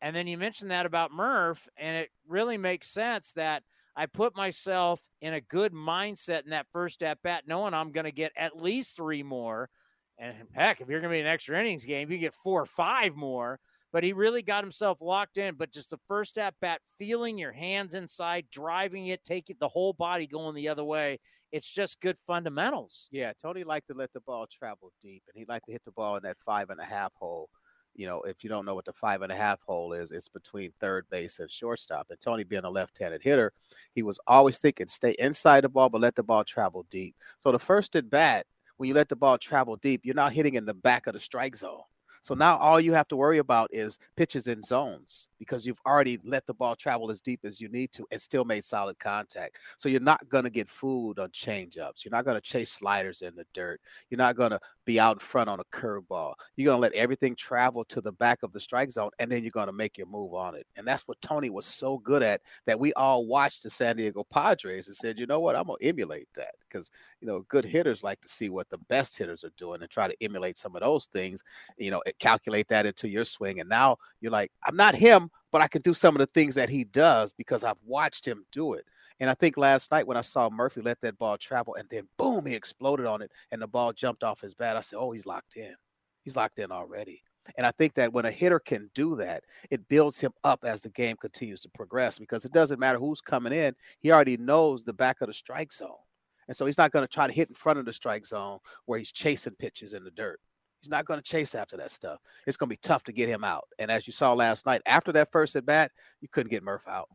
[0.00, 3.62] and then you mentioned that about Murph, and it really makes sense that
[3.96, 8.04] I put myself in a good mindset in that first at bat, knowing I'm going
[8.04, 9.70] to get at least three more.
[10.18, 12.66] And heck, if you're going to be an extra innings game, you get four or
[12.66, 13.58] five more.
[13.90, 15.54] But he really got himself locked in.
[15.56, 19.94] But just the first at bat, feeling your hands inside, driving it, taking the whole
[19.94, 21.18] body going the other way.
[21.50, 23.08] It's just good fundamentals.
[23.10, 25.92] Yeah, Tony liked to let the ball travel deep, and he liked to hit the
[25.92, 27.48] ball in that five and a half hole
[27.98, 30.28] you know, if you don't know what the five and a half hole is, it's
[30.28, 32.06] between third base and shortstop.
[32.10, 33.52] And Tony being a left-handed hitter,
[33.92, 37.16] he was always thinking stay inside the ball, but let the ball travel deep.
[37.40, 40.54] So the first at bat, when you let the ball travel deep, you're not hitting
[40.54, 41.82] in the back of the strike zone.
[42.22, 46.18] So now all you have to worry about is pitches in zones because you've already
[46.24, 49.56] let the ball travel as deep as you need to and still made solid contact.
[49.76, 52.04] So you're not going to get fooled on changeups.
[52.04, 53.80] You're not going to chase sliders in the dirt.
[54.10, 56.34] You're not going to be out in front on a curveball.
[56.56, 59.42] You're going to let everything travel to the back of the strike zone and then
[59.42, 60.66] you're going to make your move on it.
[60.76, 64.24] And that's what Tony was so good at that we all watched the San Diego
[64.24, 67.64] Padres and said, you know what, I'm going to emulate that because, you know, good
[67.64, 70.74] hitters like to see what the best hitters are doing and try to emulate some
[70.74, 71.42] of those things,
[71.76, 73.60] you know, calculate that into your swing.
[73.60, 76.54] And now you're like, I'm not him, but I can do some of the things
[76.54, 78.84] that he does because I've watched him do it.
[79.20, 82.08] And I think last night when I saw Murphy let that ball travel and then
[82.16, 85.10] boom, he exploded on it and the ball jumped off his bat, I said, Oh,
[85.10, 85.74] he's locked in.
[86.22, 87.22] He's locked in already.
[87.56, 90.82] And I think that when a hitter can do that, it builds him up as
[90.82, 94.82] the game continues to progress because it doesn't matter who's coming in, he already knows
[94.82, 95.96] the back of the strike zone.
[96.46, 98.58] And so he's not going to try to hit in front of the strike zone
[98.86, 100.40] where he's chasing pitches in the dirt.
[100.80, 102.20] He's not going to chase after that stuff.
[102.46, 103.64] It's going to be tough to get him out.
[103.78, 106.86] And as you saw last night, after that first at bat, you couldn't get Murph
[106.86, 107.08] out.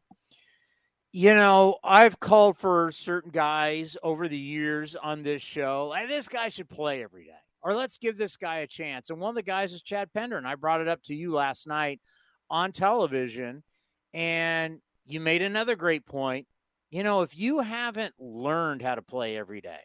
[1.11, 5.93] You know, I've called for certain guys over the years on this show.
[5.95, 9.09] and this guy should play every day, or let's give this guy a chance.
[9.09, 11.33] And one of the guys is Chad Pinder, And I brought it up to you
[11.33, 12.01] last night
[12.49, 13.63] on television.
[14.13, 16.47] And you made another great point.
[16.89, 19.81] You know, if you haven't learned how to play every day,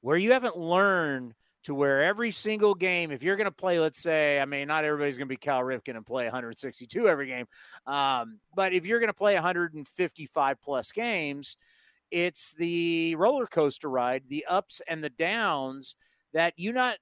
[0.00, 4.00] where you haven't learned to where every single game, if you're going to play, let's
[4.00, 7.46] say, I mean, not everybody's going to be Cal Ripken and play 162 every game,
[7.86, 11.56] um, but if you're going to play 155 plus games,
[12.10, 15.96] it's the roller coaster ride, the ups and the downs
[16.34, 16.98] that you not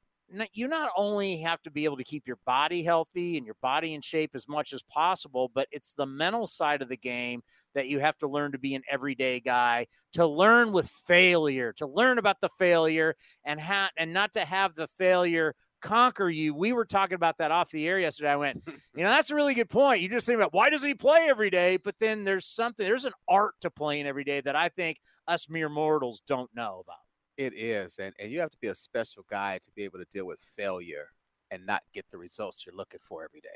[0.52, 3.94] you not only have to be able to keep your body healthy and your body
[3.94, 7.42] in shape as much as possible, but it's the mental side of the game
[7.74, 11.86] that you have to learn to be an everyday guy, to learn with failure, to
[11.86, 16.54] learn about the failure and ha- and not to have the failure conquer you.
[16.54, 18.30] We were talking about that off the air yesterday.
[18.30, 18.62] I went,
[18.94, 20.02] you know, that's a really good point.
[20.02, 21.76] You just think about why doesn't he play every day?
[21.76, 25.48] But then there's something, there's an art to playing every day that I think us
[25.48, 26.98] mere mortals don't know about.
[27.40, 27.98] It is.
[27.98, 30.40] And, and you have to be a special guy to be able to deal with
[30.58, 31.06] failure
[31.50, 33.48] and not get the results you're looking for every day.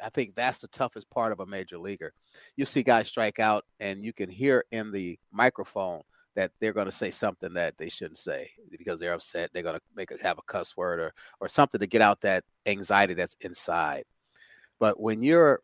[0.00, 2.12] I think that's the toughest part of a major leaguer.
[2.54, 6.02] You see guys strike out, and you can hear in the microphone
[6.36, 9.50] that they're going to say something that they shouldn't say because they're upset.
[9.52, 12.20] They're going to make it have a cuss word or or something to get out
[12.20, 14.04] that anxiety that's inside.
[14.78, 15.62] But when you're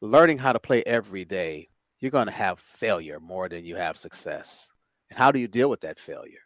[0.00, 1.68] learning how to play every day,
[2.00, 4.68] you're going to have failure more than you have success.
[5.10, 6.40] And how do you deal with that failure?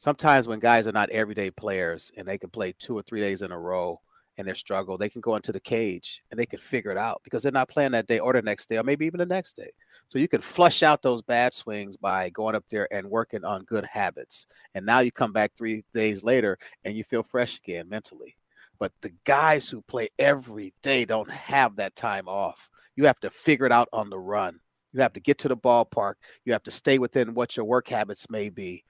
[0.00, 3.42] Sometimes when guys are not everyday players and they can play two or three days
[3.42, 4.00] in a row
[4.38, 7.20] and they struggle, they can go into the cage and they can figure it out
[7.22, 9.56] because they're not playing that day or the next day or maybe even the next
[9.56, 9.70] day.
[10.06, 13.64] So you can flush out those bad swings by going up there and working on
[13.64, 14.46] good habits.
[14.74, 18.38] And now you come back three days later and you feel fresh again mentally.
[18.78, 22.70] But the guys who play every day don't have that time off.
[22.96, 24.60] You have to figure it out on the run.
[24.94, 26.14] You have to get to the ballpark.
[26.46, 28.82] You have to stay within what your work habits may be.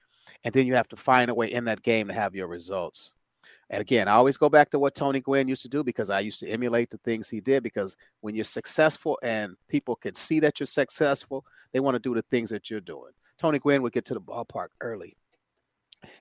[0.43, 3.13] And then you have to find a way in that game to have your results.
[3.69, 6.19] And again, I always go back to what Tony Gwynn used to do because I
[6.19, 7.63] used to emulate the things he did.
[7.63, 12.13] Because when you're successful and people can see that you're successful, they want to do
[12.13, 13.11] the things that you're doing.
[13.39, 15.15] Tony Gwynn would get to the ballpark early.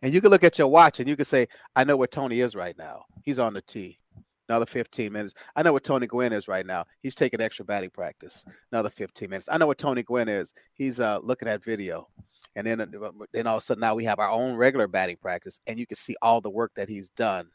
[0.02, 2.40] And you can look at your watch and you can say, I know where Tony
[2.40, 3.04] is right now.
[3.24, 3.98] He's on the tee.
[4.48, 5.34] Another 15 minutes.
[5.54, 6.84] I know where Tony Gwynn is right now.
[7.02, 8.44] He's taking extra batting practice.
[8.72, 9.48] Another 15 minutes.
[9.50, 10.52] I know where Tony Gwynn is.
[10.74, 12.08] He's uh, looking at video.
[12.56, 15.16] And then, uh, then all of a sudden now we have our own regular batting
[15.16, 17.48] practice, and you can see all the work that he's done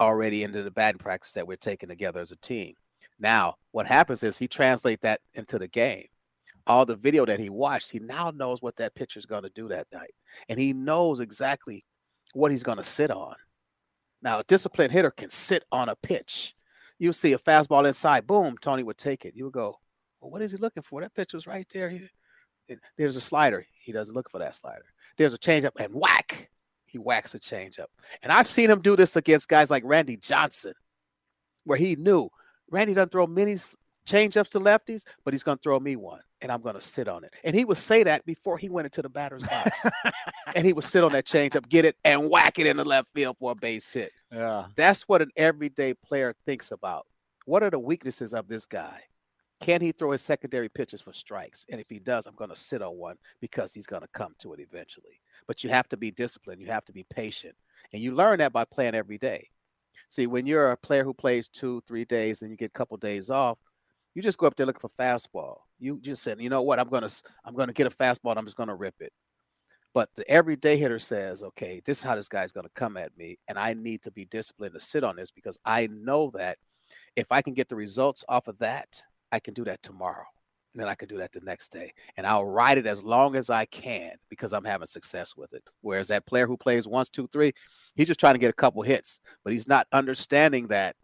[0.00, 2.74] already into the batting practice that we're taking together as a team.
[3.18, 6.06] Now, what happens is he translates that into the game.
[6.66, 9.50] All the video that he watched, he now knows what that pitcher is going to
[9.50, 10.14] do that night,
[10.48, 11.84] and he knows exactly
[12.34, 13.34] what he's going to sit on.
[14.22, 16.54] Now, a disciplined hitter can sit on a pitch.
[16.98, 19.34] You see a fastball inside, boom, Tony would take it.
[19.34, 19.80] You would go,
[20.20, 21.00] well, what is he looking for?
[21.00, 21.90] That pitch was right there.
[21.90, 22.08] He,
[22.96, 23.66] there's a slider.
[23.80, 24.84] He doesn't look for that slider.
[25.16, 26.50] There's a changeup and whack.
[26.86, 27.86] He whacks a changeup.
[28.22, 30.74] And I've seen him do this against guys like Randy Johnson,
[31.64, 32.28] where he knew
[32.70, 33.56] Randy doesn't throw many
[34.06, 37.08] changeups to lefties, but he's going to throw me one, and I'm going to sit
[37.08, 37.32] on it.
[37.44, 39.86] And he would say that before he went into the batter's box,
[40.54, 43.08] and he would sit on that changeup, get it, and whack it in the left
[43.14, 44.12] field for a base hit.
[44.32, 47.06] Yeah, that's what an everyday player thinks about.
[47.44, 49.02] What are the weaknesses of this guy?
[49.62, 51.64] Can he throw his secondary pitches for strikes?
[51.70, 54.34] And if he does, I'm going to sit on one because he's going to come
[54.40, 55.20] to it eventually.
[55.46, 56.60] But you have to be disciplined.
[56.60, 57.54] You have to be patient.
[57.92, 59.48] And you learn that by playing every day.
[60.08, 62.96] See, when you're a player who plays two, three days and you get a couple
[62.96, 63.56] days off,
[64.14, 65.58] you just go up there looking for fastball.
[65.78, 67.08] You just said, you know what, I'm gonna
[67.44, 68.36] I'm gonna get a fastball.
[68.36, 69.12] I'm just gonna rip it.
[69.94, 73.38] But the everyday hitter says, okay, this is how this guy's gonna come at me,
[73.48, 76.58] and I need to be disciplined to sit on this because I know that
[77.16, 80.26] if I can get the results off of that, I can do that tomorrow.
[80.72, 81.92] And then I can do that the next day.
[82.16, 85.62] And I'll ride it as long as I can because I'm having success with it.
[85.82, 87.52] Whereas that player who plays once, two, three,
[87.94, 90.96] he's just trying to get a couple hits, but he's not understanding that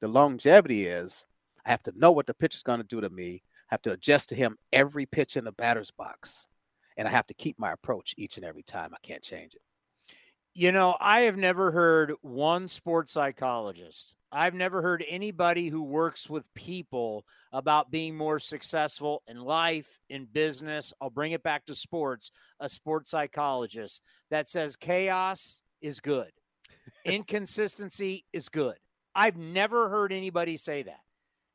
[0.00, 1.26] the longevity is
[1.64, 3.42] I have to know what the pitch is going to do to me.
[3.70, 6.46] I have to adjust to him every pitch in the batter's box.
[6.96, 8.92] And I have to keep my approach each and every time.
[8.94, 9.60] I can't change it.
[10.58, 14.16] You know, I have never heard one sports psychologist.
[14.32, 20.24] I've never heard anybody who works with people about being more successful in life, in
[20.24, 20.94] business.
[20.98, 26.32] I'll bring it back to sports, a sports psychologist that says chaos is good,
[27.04, 28.76] inconsistency is good.
[29.14, 31.02] I've never heard anybody say that.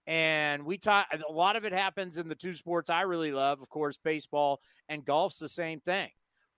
[0.05, 3.63] And we talk a lot of it happens in the two sports I really love,
[3.63, 6.09] of course, baseball and golf's the same thing.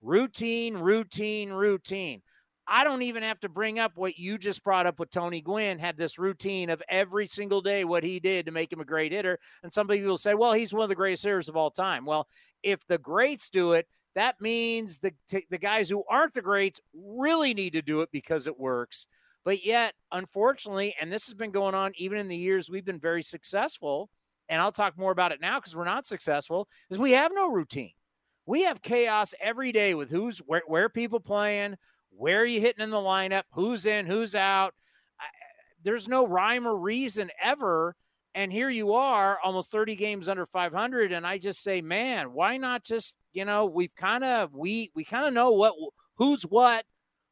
[0.02, 2.20] Routine, routine, routine.
[2.66, 5.78] I don't even have to bring up what you just brought up with Tony Gwynn
[5.78, 9.12] had this routine of every single day what he did to make him a great
[9.12, 9.38] hitter.
[9.62, 12.06] And some people will say, well, he's one of the greatest hitters of all time.
[12.06, 12.26] Well,
[12.62, 15.12] if the greats do it, that means the,
[15.50, 19.06] the guys who aren't the greats really need to do it because it works.
[19.44, 23.00] But yet, unfortunately, and this has been going on even in the years we've been
[23.00, 24.08] very successful,
[24.48, 27.50] and I'll talk more about it now because we're not successful, is we have no
[27.50, 27.92] routine.
[28.46, 31.76] We have chaos every day with who's where, where people playing,
[32.16, 33.44] where are you hitting in the lineup?
[33.52, 34.06] Who's in?
[34.06, 34.74] Who's out?
[35.20, 35.24] I,
[35.82, 37.96] there's no rhyme or reason ever.
[38.34, 42.56] And here you are, almost 30 games under 500, and I just say, man, why
[42.56, 45.74] not just you know we've kind of we we kind of know what
[46.16, 46.84] who's what.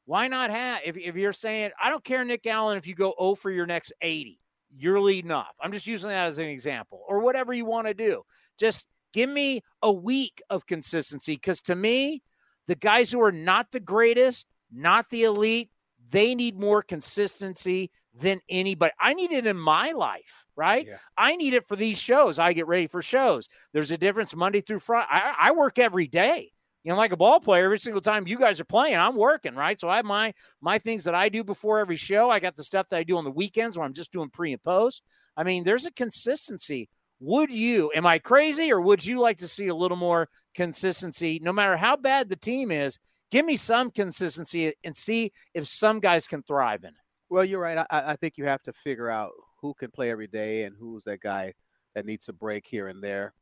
[0.04, 3.14] Why not have if if you're saying I don't care, Nick Allen, if you go
[3.20, 4.38] 0 for your next 80,
[4.76, 5.54] you're leading off.
[5.60, 8.22] I'm just using that as an example, or whatever you want to do.
[8.58, 12.22] Just give me a week of consistency because to me,
[12.68, 15.70] the guys who are not the greatest not the elite.
[16.10, 18.92] They need more consistency than anybody.
[19.00, 20.86] I need it in my life, right?
[20.86, 20.96] Yeah.
[21.16, 22.38] I need it for these shows.
[22.38, 23.48] I get ready for shows.
[23.72, 25.08] There's a difference Monday through Friday.
[25.10, 26.52] I, I work every day.
[26.84, 29.54] You know, like a ball player, every single time you guys are playing, I'm working,
[29.54, 29.78] right?
[29.78, 32.28] So I have my my things that I do before every show.
[32.28, 34.52] I got the stuff that I do on the weekends where I'm just doing pre
[34.52, 35.04] and post.
[35.36, 36.88] I mean, there's a consistency.
[37.20, 41.38] Would you, am I crazy, or would you like to see a little more consistency?
[41.40, 42.98] No matter how bad the team is,
[43.32, 46.94] give me some consistency and see if some guys can thrive in it.
[47.30, 47.78] Well, you're right.
[47.78, 51.04] I, I think you have to figure out who can play every day and who's
[51.04, 51.54] that guy
[51.94, 53.32] that needs a break here and there.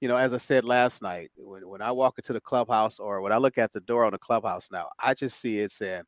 [0.00, 3.20] You know, as I said last night, when, when I walk into the clubhouse or
[3.20, 6.02] when I look at the door on the clubhouse now, I just see it saying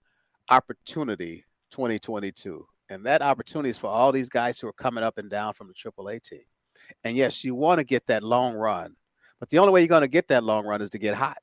[0.50, 2.66] opportunity 2022.
[2.90, 5.68] And that opportunity is for all these guys who are coming up and down from
[5.68, 6.42] the AAA team.
[7.04, 8.96] And yes, you want to get that long run,
[9.38, 11.38] but the only way you're going to get that long run is to get hot.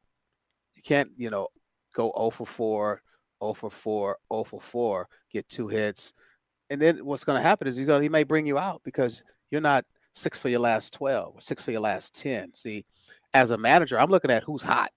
[0.75, 1.47] You can't, you know,
[1.95, 3.01] go 0 for 4,
[3.41, 6.13] 0 for 4, 0 for 4, get two hits.
[6.69, 8.81] And then what's going to happen is he's going to he may bring you out
[8.83, 12.53] because you're not six for your last 12 or six for your last 10.
[12.53, 12.85] See,
[13.33, 14.91] as a manager, I'm looking at who's hot,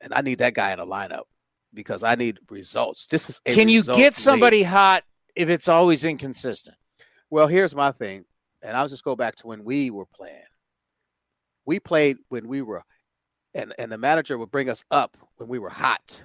[0.00, 1.24] and I need that guy in the lineup
[1.72, 3.06] because I need results.
[3.06, 4.66] This is Can you get somebody league.
[4.66, 6.76] hot if it's always inconsistent?
[7.30, 8.24] Well, here's my thing
[8.64, 10.40] and I'll just go back to when we were playing.
[11.66, 12.82] We played when we were,
[13.54, 16.22] and, and the manager would bring us up when we were hot.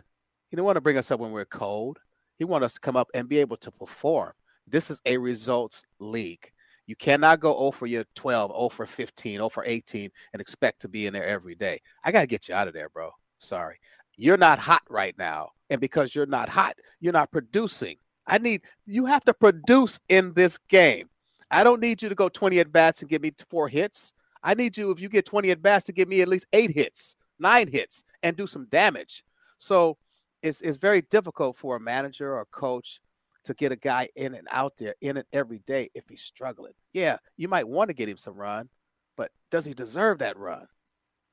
[0.49, 1.99] He didn't want to bring us up when we are cold.
[2.37, 4.33] He wanted us to come up and be able to perform.
[4.67, 6.51] This is a results league.
[6.87, 10.81] You cannot go 0 for your 12, 0 for 15, 0 for 18 and expect
[10.81, 11.79] to be in there every day.
[12.03, 13.11] I got to get you out of there, bro.
[13.37, 13.79] Sorry.
[14.17, 15.51] You're not hot right now.
[15.69, 17.97] And because you're not hot, you're not producing.
[18.25, 21.09] I need you have to produce in this game.
[21.51, 24.13] I don't need you to go 20 at bats and give me four hits.
[24.43, 26.71] I need you, if you get 20 at bats, to give me at least eight
[26.71, 29.23] hits, nine hits, and do some damage.
[29.57, 29.97] So
[30.41, 33.01] it's, it's very difficult for a manager or a coach
[33.45, 36.73] to get a guy in and out there in it every day if he's struggling.
[36.93, 38.69] Yeah, you might want to get him some run,
[39.17, 40.67] but does he deserve that run?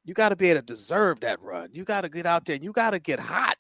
[0.05, 1.71] You got to be able to deserve that run.
[1.73, 3.57] You got to get out there and you got to get hot.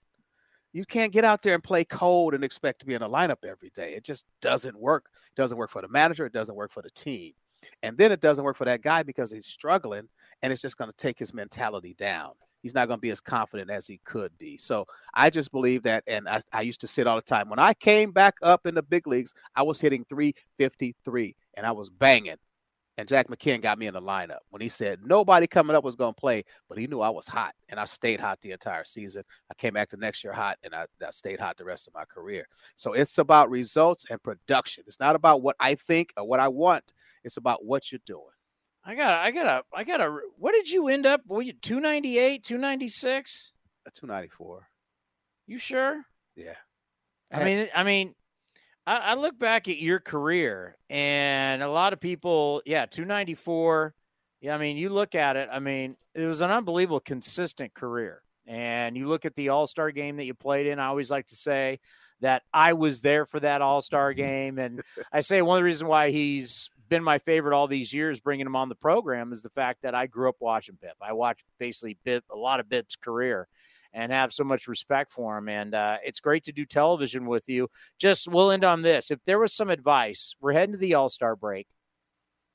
[0.73, 3.45] You can't get out there and play cold and expect to be in a lineup
[3.45, 3.95] every day.
[3.95, 5.09] It just doesn't work.
[5.37, 6.27] It doesn't work for the manager.
[6.27, 7.33] It doesn't work for the team.
[7.83, 10.09] And then it doesn't work for that guy because he's struggling
[10.43, 12.33] and it's just going to take his mentality down.
[12.63, 14.59] He's not going to be as confident as he could be.
[14.59, 16.03] So I just believe that.
[16.07, 17.49] And I, I used to sit all the time.
[17.49, 21.73] When I came back up in the big leagues, I was hitting 353 and I
[21.73, 22.37] was banging.
[22.99, 25.97] And Jack McKeon got me in the lineup when he said nobody coming up was
[25.97, 28.85] going to play, but he knew I was hot, and I stayed hot the entire
[28.85, 29.23] season.
[29.51, 31.95] I came back the next year hot, and I, I stayed hot the rest of
[31.95, 32.47] my career.
[32.77, 34.85] So it's about results and production.
[34.87, 36.95] It's not about what I think or what I want.
[37.23, 38.23] It's about what you're doing.
[38.83, 40.19] I got, I got a, I got a.
[40.39, 41.21] What did you end up?
[41.27, 43.53] Were you two ninety eight, two ninety six,
[43.87, 44.69] uh, two ninety four?
[45.47, 46.03] You sure?
[46.35, 46.55] Yeah.
[47.33, 48.15] I mean, I mean,
[48.87, 53.95] I, I look back at your career, and a lot of people, yeah, 294.
[54.41, 55.49] Yeah, I mean, you look at it.
[55.51, 58.23] I mean, it was an unbelievable, consistent career.
[58.47, 60.79] And you look at the All Star game that you played in.
[60.79, 61.81] I always like to say
[62.21, 65.65] that I was there for that All Star game, and I say one of the
[65.65, 69.43] reasons why he's been my favorite all these years, bringing him on the program, is
[69.43, 70.95] the fact that I grew up watching Bip.
[71.03, 73.49] I watched basically Bip a lot of Bip's career,
[73.97, 75.49] and have so much respect for him.
[75.49, 77.69] And uh, it's great to do television with you.
[77.99, 79.11] Just we'll end on this.
[79.11, 81.67] If there was some advice, we're heading to the All Star break.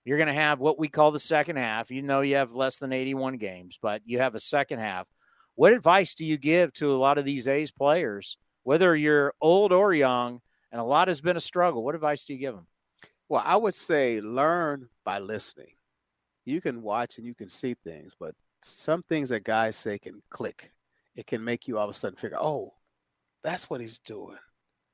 [0.06, 1.90] You're going to have what we call the second half.
[1.90, 5.08] You know, you have less than 81 games, but you have a second half.
[5.56, 9.72] What advice do you give to a lot of these A's players, whether you're old
[9.72, 11.84] or young, and a lot has been a struggle?
[11.84, 12.68] What advice do you give them?
[13.30, 15.74] Well, I would say learn by listening.
[16.46, 20.22] You can watch and you can see things, but some things that guys say can
[20.30, 20.72] click
[21.22, 22.74] it can make you all of a sudden figure, oh,
[23.44, 24.38] that's what he's doing.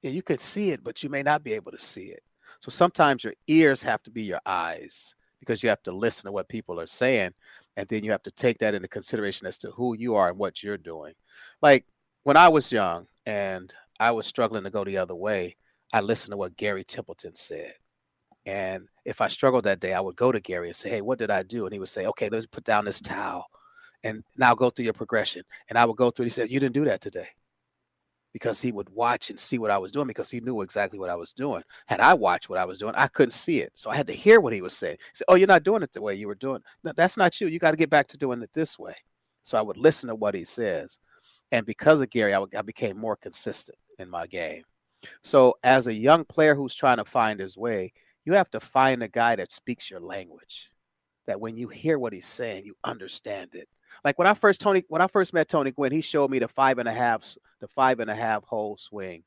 [0.02, 2.22] Yeah, you can see it, but you may not be able to see it.
[2.60, 6.34] So sometimes your ears have to be your eyes because you have to listen to
[6.34, 7.32] what people are saying.
[7.78, 10.38] And then you have to take that into consideration as to who you are and
[10.38, 11.14] what you're doing.
[11.62, 11.86] Like
[12.24, 15.56] when I was young and I was struggling to go the other way,
[15.94, 17.74] I listened to what Gary Templeton said.
[18.46, 21.20] And if I struggled that day, I would go to Gary and say, Hey, what
[21.20, 21.66] did I do?
[21.66, 23.46] And he would say, Okay, let's put down this towel
[24.04, 25.44] and now go through your progression.
[25.70, 26.24] And I would go through.
[26.24, 26.28] It.
[26.28, 27.28] He said, "You didn't do that today,"
[28.34, 31.10] because he would watch and see what I was doing because he knew exactly what
[31.10, 31.64] I was doing.
[31.88, 34.14] Had I watched what I was doing, I couldn't see it, so I had to
[34.14, 34.98] hear what he was saying.
[35.00, 36.62] He said, "Oh, you're not doing it the way you were doing.
[36.84, 37.48] No, that's not you.
[37.48, 38.96] You got to get back to doing it this way."
[39.44, 41.00] So I would listen to what he says,
[41.52, 44.64] and because of Gary, I, I became more consistent in my game.
[45.24, 47.94] So as a young player who's trying to find his way,
[48.26, 50.70] you have to find a guy that speaks your language.
[51.28, 53.68] That when you hear what he's saying, you understand it
[54.04, 56.48] like when I first Tony, when I first met Tony Gwynn, he showed me the
[56.48, 59.24] five and a half, the five and a half hole swing,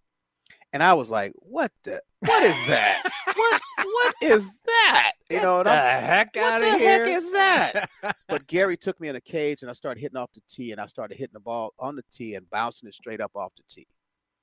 [0.73, 2.03] and I was like, "What the?
[2.21, 3.03] What is that?
[3.37, 3.63] what?
[3.79, 5.13] What is that?
[5.31, 6.73] You know, What the heck out of here!
[6.73, 7.91] What the heck is that?"
[8.29, 10.81] but Gary took me in a cage, and I started hitting off the tee, and
[10.81, 13.65] I started hitting the ball on the tee and bouncing it straight up off the
[13.69, 13.89] tee,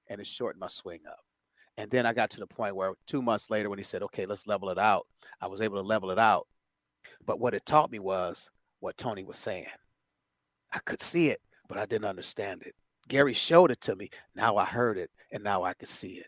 [0.09, 1.19] and it shortened my swing up.
[1.77, 4.25] And then I got to the point where two months later, when he said, "Okay,
[4.25, 5.07] let's level it out,"
[5.41, 6.47] I was able to level it out
[7.25, 8.49] But what it taught me was
[8.79, 9.67] what Tony was saying.
[10.73, 12.75] I could see it, but I didn't understand it.
[13.07, 14.09] Gary showed it to me.
[14.35, 16.27] Now I heard it, and now I can see it.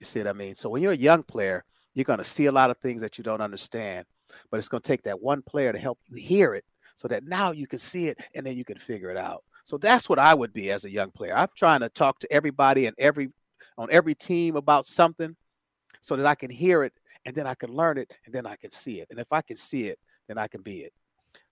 [0.00, 0.54] You see what I mean?
[0.54, 3.16] So when you're a young player, you're going to see a lot of things that
[3.16, 4.04] you don't understand,
[4.50, 6.64] but it's going to take that one player to help you hear it
[6.96, 9.44] so that now you can see it and then you can figure it out.
[9.64, 11.34] So that's what I would be as a young player.
[11.34, 13.30] I'm trying to talk to everybody and every
[13.78, 15.34] on every team about something
[16.00, 16.92] so that I can hear it
[17.24, 19.08] and then I can learn it and then I can see it.
[19.10, 19.98] And if I can see it,
[20.28, 20.92] then I can be it.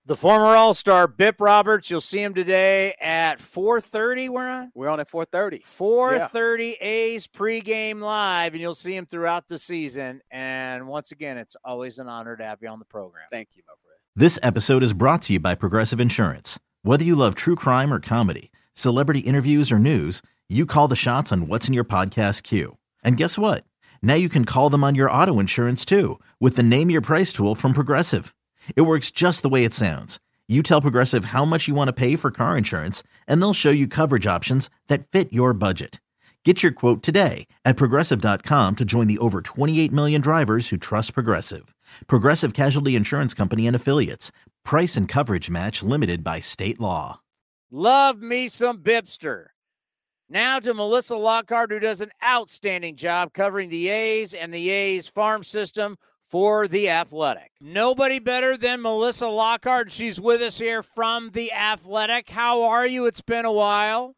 [0.05, 4.28] The former All-Star Bip Roberts, you'll see him today at 4:30.
[4.28, 4.72] We're on.
[4.74, 5.62] We're on at 4:30.
[5.62, 6.86] 4:30 yeah.
[6.88, 10.20] A's pregame live, and you'll see him throughout the season.
[10.28, 13.26] And once again, it's always an honor to have you on the program.
[13.30, 14.00] Thank you, my friend.
[14.16, 16.59] This episode is brought to you by Progressive Insurance.
[16.82, 21.30] Whether you love true crime or comedy, celebrity interviews or news, you call the shots
[21.30, 22.76] on what's in your podcast queue.
[23.05, 23.62] And guess what?
[24.03, 27.32] Now you can call them on your auto insurance too with the Name Your Price
[27.32, 28.34] tool from Progressive.
[28.76, 30.18] It works just the way it sounds.
[30.48, 33.70] You tell Progressive how much you want to pay for car insurance, and they'll show
[33.70, 36.00] you coverage options that fit your budget.
[36.44, 41.14] Get your quote today at progressive.com to join the over 28 million drivers who trust
[41.14, 41.74] Progressive.
[42.06, 44.32] Progressive Casualty Insurance Company and Affiliates.
[44.64, 47.20] Price and coverage match limited by state law.
[47.70, 49.46] Love me some Bipster.
[50.28, 55.06] Now to Melissa Lockard, who does an outstanding job covering the A's and the A's
[55.06, 55.96] farm system
[56.33, 57.53] for The Athletic.
[57.61, 59.93] Nobody better than Melissa Lockard.
[59.93, 62.30] She's with us here from The Athletic.
[62.30, 63.05] How are you?
[63.05, 64.16] It's been a while.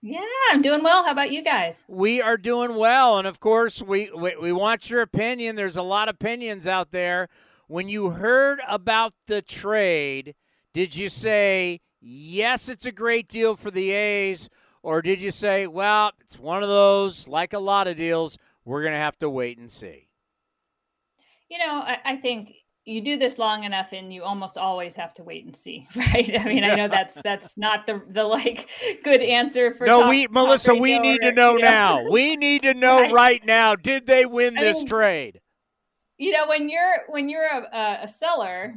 [0.00, 0.20] Yeah,
[0.50, 1.04] I'm doing well.
[1.04, 1.84] How about you guys?
[1.86, 3.18] We are doing well.
[3.18, 5.54] And of course, we, we, we want your opinion.
[5.54, 7.28] There's a lot of opinions out there.
[7.68, 10.34] When you heard about the trade,
[10.72, 14.48] did you say, yes, it's a great deal for the A's?
[14.82, 18.80] Or did you say, well, it's one of those, like a lot of deals, we're
[18.80, 20.05] going to have to wait and see?
[21.48, 22.52] You know, I, I think
[22.86, 26.38] you do this long enough and you almost always have to wait and see right?
[26.38, 28.68] I mean i know that's that's not the the like
[29.02, 32.04] good answer for no top, we melissa we need or, to know, now.
[32.10, 33.12] We need to know right.
[33.12, 33.74] right, now.
[33.74, 35.40] Did they win I this mean, trade?
[36.18, 38.74] you know when you're when you're a, a, seller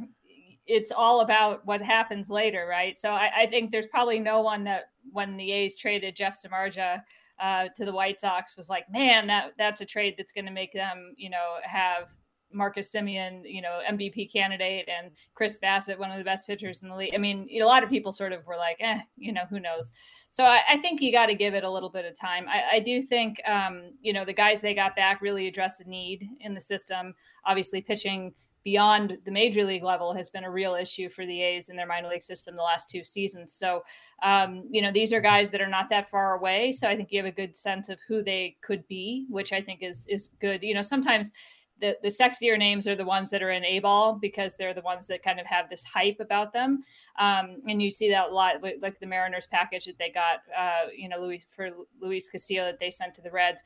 [0.66, 2.98] it's all about what happens later right?
[2.98, 7.02] So I, I, think there's probably no one that when the a's traded jeff samardzija
[7.40, 10.52] uh, to the white sox was like man that that's a trade that's going to
[10.52, 12.08] make them you know have
[12.52, 16.88] Marcus Semien, you know, MVP candidate, and Chris Bassitt, one of the best pitchers in
[16.88, 17.14] the league.
[17.14, 19.92] I mean, a lot of people sort of were like, eh, you know, who knows.
[20.30, 22.46] So I, I think you got to give it a little bit of time.
[22.48, 25.88] I, I do think, um, you know, the guys they got back really addressed a
[25.88, 27.14] need in the system.
[27.44, 28.32] Obviously, pitching
[28.62, 31.86] beyond the major league level has been a real issue for the A's in their
[31.86, 33.52] minor league system the last two seasons.
[33.52, 33.82] So,
[34.22, 36.72] um, you know, these are guys that are not that far away.
[36.72, 39.60] So I think you have a good sense of who they could be, which I
[39.60, 40.62] think is is good.
[40.62, 41.32] You know, sometimes
[41.80, 44.82] the, the sexier names are the ones that are in A ball because they're the
[44.82, 46.82] ones that kind of have this hype about them.
[47.18, 50.88] Um, and you see that a lot like the Mariners package that they got, uh,
[50.96, 51.70] you know, Louis for
[52.00, 53.62] Luis Castillo that they sent to the Reds.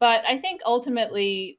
[0.00, 1.58] But I think ultimately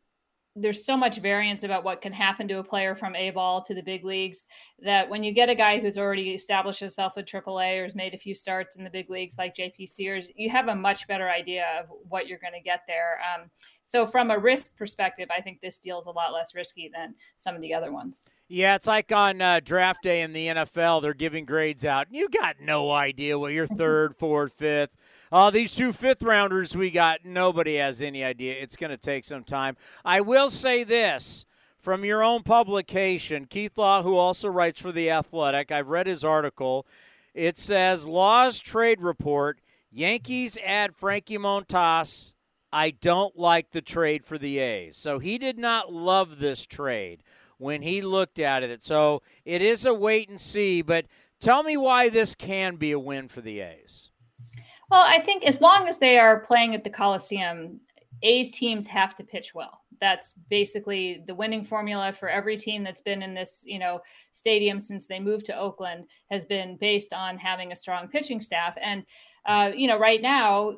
[0.56, 3.74] there's so much variance about what can happen to a player from A ball to
[3.74, 4.48] the big leagues
[4.80, 8.14] that when you get a guy who's already established himself with AAA or has made
[8.14, 11.30] a few starts in the big leagues like JP Sears, you have a much better
[11.30, 13.20] idea of what you're going to get there.
[13.20, 13.50] Um,
[13.90, 17.16] so from a risk perspective, I think this deal is a lot less risky than
[17.36, 18.20] some of the other ones.
[18.48, 22.06] Yeah, it's like on uh, draft day in the NFL, they're giving grades out.
[22.12, 24.92] You got no idea what your third, fourth, fifth.
[25.32, 28.62] Uh, these two fifth rounders we got, nobody has any idea.
[28.62, 29.76] It's going to take some time.
[30.06, 31.48] I will say this
[31.80, 36.24] from your own publication, Keith Law, who also writes for The Athletic, I've read his
[36.24, 36.86] article.
[37.34, 39.62] It says Law's trade report
[39.92, 42.36] Yankees add Frankie Montas
[42.72, 44.98] I don't like the trade for the A's.
[44.98, 47.24] So he did not love this trade
[47.58, 48.84] when he looked at it.
[48.84, 51.06] So it is a wait and see, but
[51.40, 54.12] tell me why this can be a win for the A's.
[54.90, 57.80] Well, I think as long as they are playing at the Coliseum,
[58.24, 59.82] A's teams have to pitch well.
[60.02, 64.02] That's basically the winning formula for every team that's been in this, you know,
[64.32, 68.78] stadium since they moved to Oakland has been based on having a strong pitching staff.
[68.82, 69.06] And
[69.46, 70.76] uh, you know, right now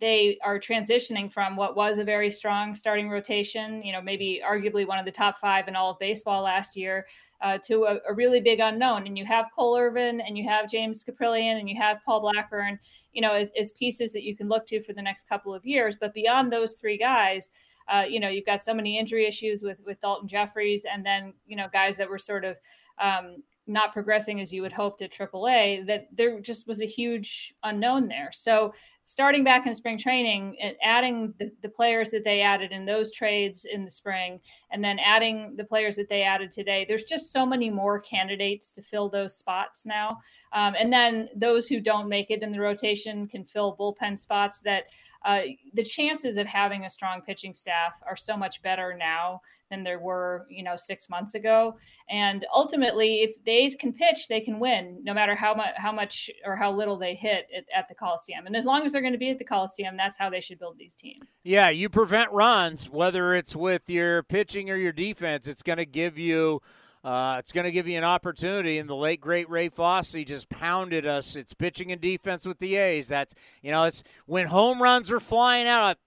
[0.00, 4.86] they are transitioning from what was a very strong starting rotation, you know, maybe arguably
[4.86, 7.06] one of the top five in all of baseball last year,
[7.40, 9.06] uh, to a, a, really big unknown.
[9.06, 12.78] And you have Cole Irvin and you have James Kaprielian and you have Paul Blackburn,
[13.12, 15.66] you know, as, as pieces that you can look to for the next couple of
[15.66, 15.94] years.
[16.00, 17.50] But beyond those three guys,
[17.92, 21.34] uh, you know, you've got so many injury issues with with Daulton Jefferies, and then
[21.46, 22.56] you know guys that were sort of
[22.98, 27.54] um, not progressing as you would hope to AAA, that there just was a huge
[27.62, 28.30] unknown there.
[28.32, 28.74] So
[29.04, 33.12] starting back in spring training and adding the, the players that they added in those
[33.12, 34.40] trades in the spring,
[34.70, 38.72] and then adding the players that they added today, there's just so many more candidates
[38.72, 40.20] to fill those spots now.
[40.52, 44.60] Um, and then those who don't make it in the rotation can fill bullpen spots
[44.60, 44.84] that
[45.24, 45.40] uh,
[45.72, 49.40] the chances of having a strong pitching staff are so much better now
[49.70, 51.76] than there were, you know, six months ago.
[52.10, 55.90] And ultimately, if the A's can pitch, they can win, no matter how much, how
[55.90, 58.46] much or how little they hit at, at the Coliseum.
[58.46, 60.58] And as long as they're going to be at the Coliseum, that's how they should
[60.58, 61.36] build these teams.
[61.44, 65.46] Yeah, you prevent runs, whether it's with your pitching or your defense.
[65.46, 66.62] It's going to give you.
[67.04, 70.48] Uh, it's going to give you an opportunity, and the late great Ray Fosse just
[70.48, 71.36] pounded us.
[71.36, 73.08] It's pitching and defense with the A's.
[73.08, 75.98] That's you know, it's when home runs are flying out.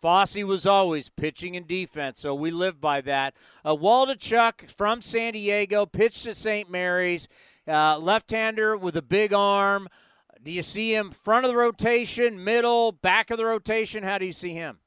[0.00, 3.34] Fosse was always pitching and defense, so we live by that.
[3.64, 6.70] Uh, Waldichuk from San Diego pitched to St.
[6.70, 7.28] Mary's,
[7.66, 9.88] uh, left-hander with a big arm.
[10.46, 14.04] Do you see him front of the rotation, middle, back of the rotation?
[14.04, 14.78] How do you see him?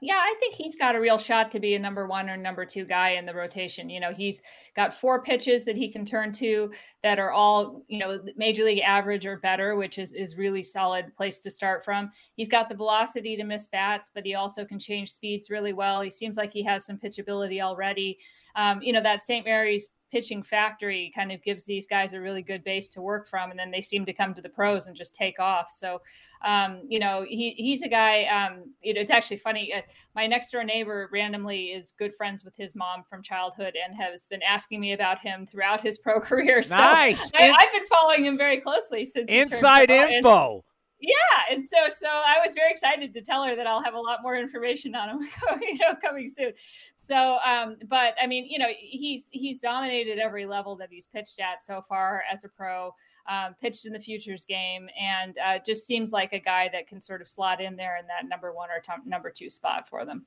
[0.00, 2.64] Yeah, I think he's got a real shot to be a number one or number
[2.64, 3.90] two guy in the rotation.
[3.90, 4.42] You know, he's
[4.76, 6.70] got four pitches that he can turn to
[7.02, 11.12] that are all, you know, major league average or better, which is, is really solid
[11.16, 12.12] place to start from.
[12.36, 16.00] He's got the velocity to miss bats, but he also can change speeds really well.
[16.00, 18.18] He seems like he has some pitchability already.
[18.54, 19.44] Um, you know, that St.
[19.44, 23.50] Mary's pitching factory kind of gives these guys a really good base to work from,
[23.50, 25.70] and then they seem to come to the pros and just take off.
[25.70, 26.02] So,
[26.44, 28.24] um, you know, he he's a guy.
[28.24, 29.72] Um, you know, it's actually funny.
[29.72, 29.80] Uh,
[30.14, 34.26] my next door neighbor randomly is good friends with his mom from childhood and has
[34.26, 36.62] been asking me about him throughout his pro career.
[36.62, 37.30] So nice.
[37.34, 40.64] I, have been following him very closely since inside info.
[41.02, 41.14] Yeah,
[41.50, 44.20] and so so I was very excited to tell her that I'll have a lot
[44.22, 45.28] more information on him,
[45.60, 46.52] you know, coming soon.
[46.94, 51.40] So, um, but I mean, you know, he's he's dominated every level that he's pitched
[51.40, 52.94] at so far as a pro.
[53.28, 57.00] Um, pitched in the futures game, and uh, just seems like a guy that can
[57.00, 60.04] sort of slot in there in that number one or t- number two spot for
[60.04, 60.26] them.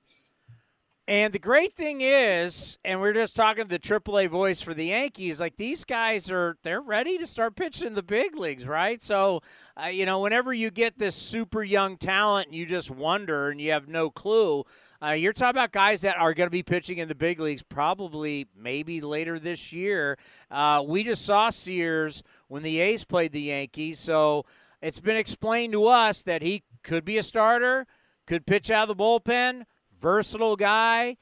[1.08, 5.40] And the great thing is, and we're just talking the AAA voice for the Yankees,
[5.40, 9.00] like these guys are, they're ready to start pitching in the big leagues, right?
[9.04, 9.42] So,
[9.80, 13.62] uh, you know, whenever you get this super young talent and you just wonder and
[13.62, 14.64] you have no clue,
[15.00, 17.62] uh, you're talking about guys that are going to be pitching in the big leagues
[17.62, 20.18] probably maybe later this year.
[20.50, 24.00] Uh, we just saw Sears when the A's played the Yankees.
[24.00, 24.46] So
[24.82, 27.86] it's been explained to us that he could be a starter,
[28.26, 29.66] could pitch out of the bullpen
[30.06, 31.18] versatile guy.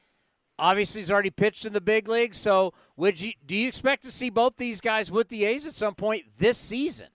[0.58, 2.34] Obviously, he's already pitched in the big league.
[2.34, 5.72] So, would you do you expect to see both these guys with the A's at
[5.72, 7.08] some point this season?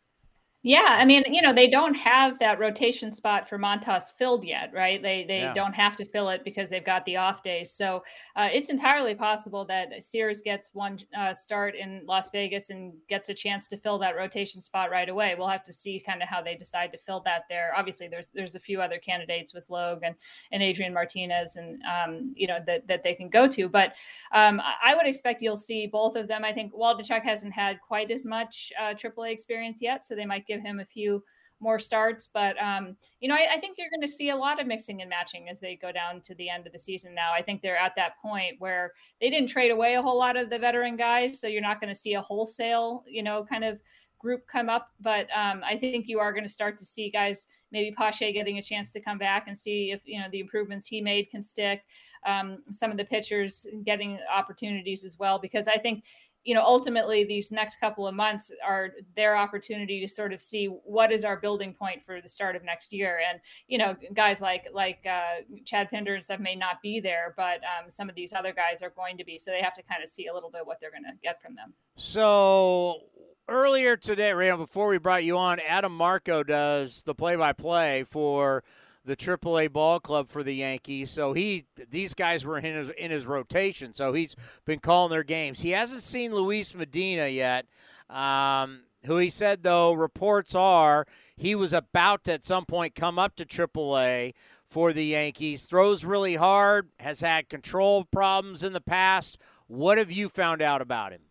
[0.62, 4.72] Yeah, I mean, you know, they don't have that rotation spot for Montas filled yet,
[4.74, 5.02] right?
[5.02, 5.54] They they yeah.
[5.54, 7.72] don't have to fill it because they've got the off days.
[7.72, 8.04] So
[8.36, 13.30] uh, it's entirely possible that Sears gets one uh, start in Las Vegas and gets
[13.30, 15.34] a chance to fill that rotation spot right away.
[15.38, 17.72] We'll have to see kind of how they decide to fill that there.
[17.78, 20.16] Obviously, there's there's a few other candidates with Logue and,
[20.52, 23.70] and Adrian Martinez, and um, you know that that they can go to.
[23.70, 23.94] But
[24.34, 26.44] um, I would expect you'll see both of them.
[26.44, 30.48] I think Waldichuk hasn't had quite as much uh, AAA experience yet, so they might
[30.50, 31.24] give him a few
[31.60, 32.28] more starts.
[32.34, 35.02] But um, you know, I, I think you're going to see a lot of mixing
[35.02, 37.14] and matching as they go down to the end of the season.
[37.14, 40.38] Now, I think they're at that point where they didn't trade away a whole lot
[40.38, 43.64] of the veteran guys, so you're not going to see a wholesale, you know, kind
[43.64, 43.82] of
[44.20, 44.90] group come up.
[45.00, 48.58] But um, I think you are going to start to see guys, maybe Pache getting
[48.58, 51.44] a chance to come back and see if you know the improvements he made can
[51.44, 51.84] stick.
[52.26, 56.04] Um, some of the pitchers getting opportunities as well, because I think
[56.44, 60.66] you know ultimately these next couple of months are their opportunity to sort of see
[60.66, 63.20] what is our building point for the start of next year.
[63.30, 67.34] And you know guys like like uh, chad pinder and stuff may not be there
[67.36, 69.38] but um, some of these other guys are going to be.
[69.38, 71.42] So they have to kind of see a little bit what they're going to get
[71.42, 71.74] from them.
[71.96, 73.02] So
[73.48, 78.64] earlier today right before we brought you on adam marco does the play-by-play for
[79.06, 81.10] the AAA ball club for the Yankees.
[81.10, 83.94] So he these guys were in his in his rotation.
[83.94, 84.36] So he's
[84.66, 85.62] been calling their games.
[85.62, 87.66] He hasn't seen Luis Medina yet.
[88.10, 93.18] Um, who he said though reports are he was about to at some point come
[93.18, 94.34] up to AAA
[94.70, 95.64] for the Yankees.
[95.64, 99.38] Throws really hard, has had control problems in the past.
[99.68, 101.22] What have you found out about him?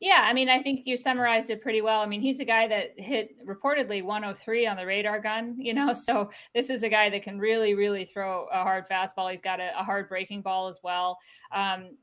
[0.00, 2.00] Yeah, I mean, I think you summarized it pretty well.
[2.00, 5.92] I mean, he's a guy that hit reportedly 103 on the radar gun, you know,
[5.92, 9.30] so this is a guy that can really, really throw a hard fastball.
[9.30, 11.18] He's got a, a hard breaking ball as well.
[11.52, 11.96] Um,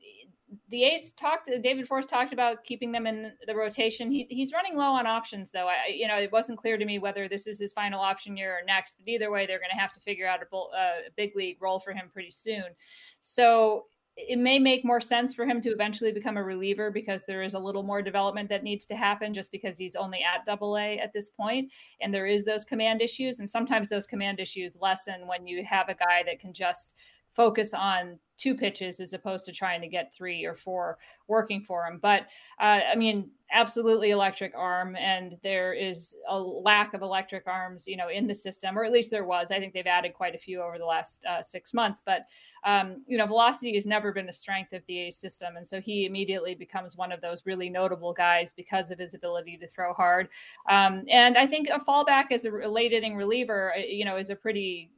[0.68, 1.50] the A's talked.
[1.62, 4.10] David Forst talked about keeping them in the rotation.
[4.10, 5.66] He, he's running low on options, though.
[5.66, 8.52] I, you know, it wasn't clear to me whether this is his final option year
[8.52, 8.96] or next.
[8.98, 11.80] But either way, they're going to have to figure out a, a big league role
[11.80, 12.64] for him pretty soon.
[13.20, 13.86] So
[14.16, 17.52] it may make more sense for him to eventually become a reliever because there is
[17.52, 20.98] a little more development that needs to happen just because he's only at double A
[20.98, 21.70] at this point.
[22.00, 25.90] And there is those command issues and sometimes those command issues lessen when you have
[25.90, 26.94] a guy that can just
[27.36, 31.86] focus on two pitches as opposed to trying to get three or four working for
[31.86, 31.98] him.
[32.00, 32.22] But
[32.60, 37.96] uh, I mean, absolutely electric arm, and there is a lack of electric arms, you
[37.96, 39.50] know, in the system, or at least there was.
[39.50, 42.02] I think they've added quite a few over the last uh, six months.
[42.04, 42.26] But
[42.64, 45.80] um, you know, velocity has never been a strength of the A system, and so
[45.80, 49.92] he immediately becomes one of those really notable guys because of his ability to throw
[49.94, 50.28] hard.
[50.68, 54.30] Um, and I think a fallback as a late inning reliever, uh, you know, is
[54.30, 54.90] a pretty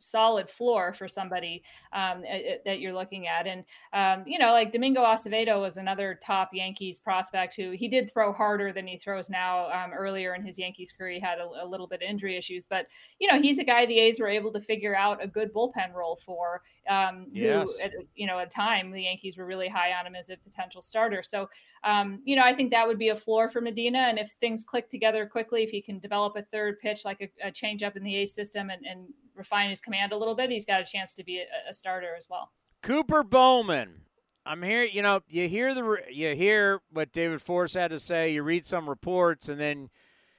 [0.00, 2.22] solid floor for somebody um,
[2.64, 3.46] that you're looking at.
[3.46, 8.12] And, um, you know, like Domingo Acevedo was another top Yankees prospect who he did
[8.12, 9.70] throw harder than he throws now.
[9.70, 12.66] Um, earlier in his Yankees career, he had a, a, little bit of injury issues,
[12.68, 12.86] but,
[13.18, 15.94] you know, he's a guy the A's were able to figure out a good bullpen
[15.94, 16.62] role for.
[16.88, 17.76] Um, yes.
[17.76, 20.36] Who, at, you know, at time the Yankees were really high on him as a
[20.36, 21.22] potential starter.
[21.22, 21.48] So,
[21.84, 23.98] um, you know, I think that would be a floor for Medina.
[23.98, 27.48] And if things click together quickly, if he can develop a third pitch like a,
[27.48, 30.50] a change up in the A system and, and refine his command a little bit,
[30.50, 32.52] he's got a chance to be a, a starter as well.
[32.82, 34.02] Cooper Bowman.
[34.46, 34.84] I'm here.
[34.84, 38.32] You know, you hear the you hear what David Forst had to say.
[38.32, 39.90] You read some reports, and then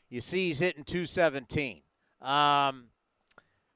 [0.10, 1.82] you see he's hitting 217.
[2.22, 2.86] Um,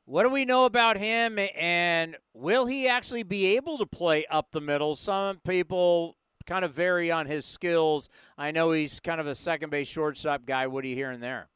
[0.06, 4.48] what do we know about him, and will he actually be able to play up
[4.52, 4.96] the middle?
[4.96, 6.18] Some people
[6.48, 8.10] kind of vary on his skills.
[8.38, 10.68] I know he's kind of a second base shortstop guy.
[10.68, 11.50] What are you hearing there?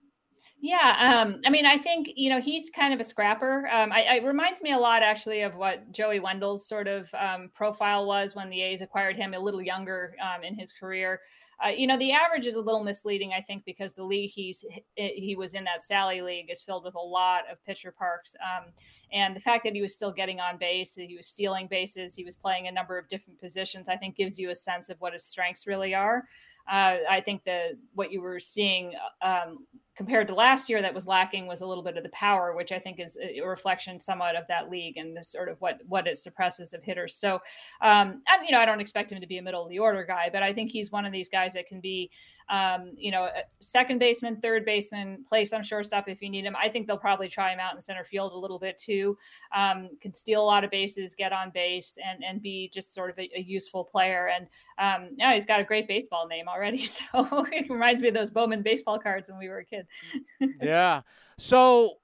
[0.61, 3.65] Yeah, um, I mean, I think you know he's kind of a scrapper.
[3.67, 7.49] Um, I, it reminds me a lot, actually, of what Joey Wendle's sort of um,
[7.53, 11.21] profile was when the A's acquired him, a little younger um, in his career.
[11.65, 14.65] Uh, you know, the average is a little misleading, I think, because the league he's
[14.95, 18.73] he was in that Sally League is filled with a lot of pitcher parks, um,
[19.13, 22.25] and the fact that he was still getting on base, he was stealing bases, he
[22.25, 25.13] was playing a number of different positions, I think, gives you a sense of what
[25.13, 26.25] his strengths really are.
[26.69, 29.65] Uh, I think that what you were seeing um,
[29.99, 32.71] compared to last year that was lacking was a little bit of the power, which
[32.71, 36.07] I think is a reflection somewhat of that league and this sort of what what
[36.07, 37.13] it suppresses of hitters.
[37.15, 37.39] So,
[37.81, 40.05] um, and, you know, I don't expect him to be a middle of the order
[40.05, 42.11] guy, but I think he's one of these guys that can be
[42.49, 43.29] um, you know,
[43.59, 46.55] second baseman, third baseman, play some shortstop if you need him.
[46.55, 49.17] I think they'll probably try him out in center field a little bit too.
[49.55, 53.09] Um, can steal a lot of bases, get on base, and and be just sort
[53.09, 54.29] of a, a useful player.
[54.29, 54.47] And
[54.77, 58.63] um, he's got a great baseball name already, so it reminds me of those Bowman
[58.63, 59.85] baseball cards when we were a kid.
[60.61, 61.01] yeah.
[61.37, 61.97] So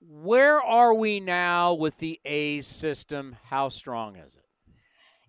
[0.00, 3.36] where are we now with the A's system?
[3.44, 4.42] How strong is it?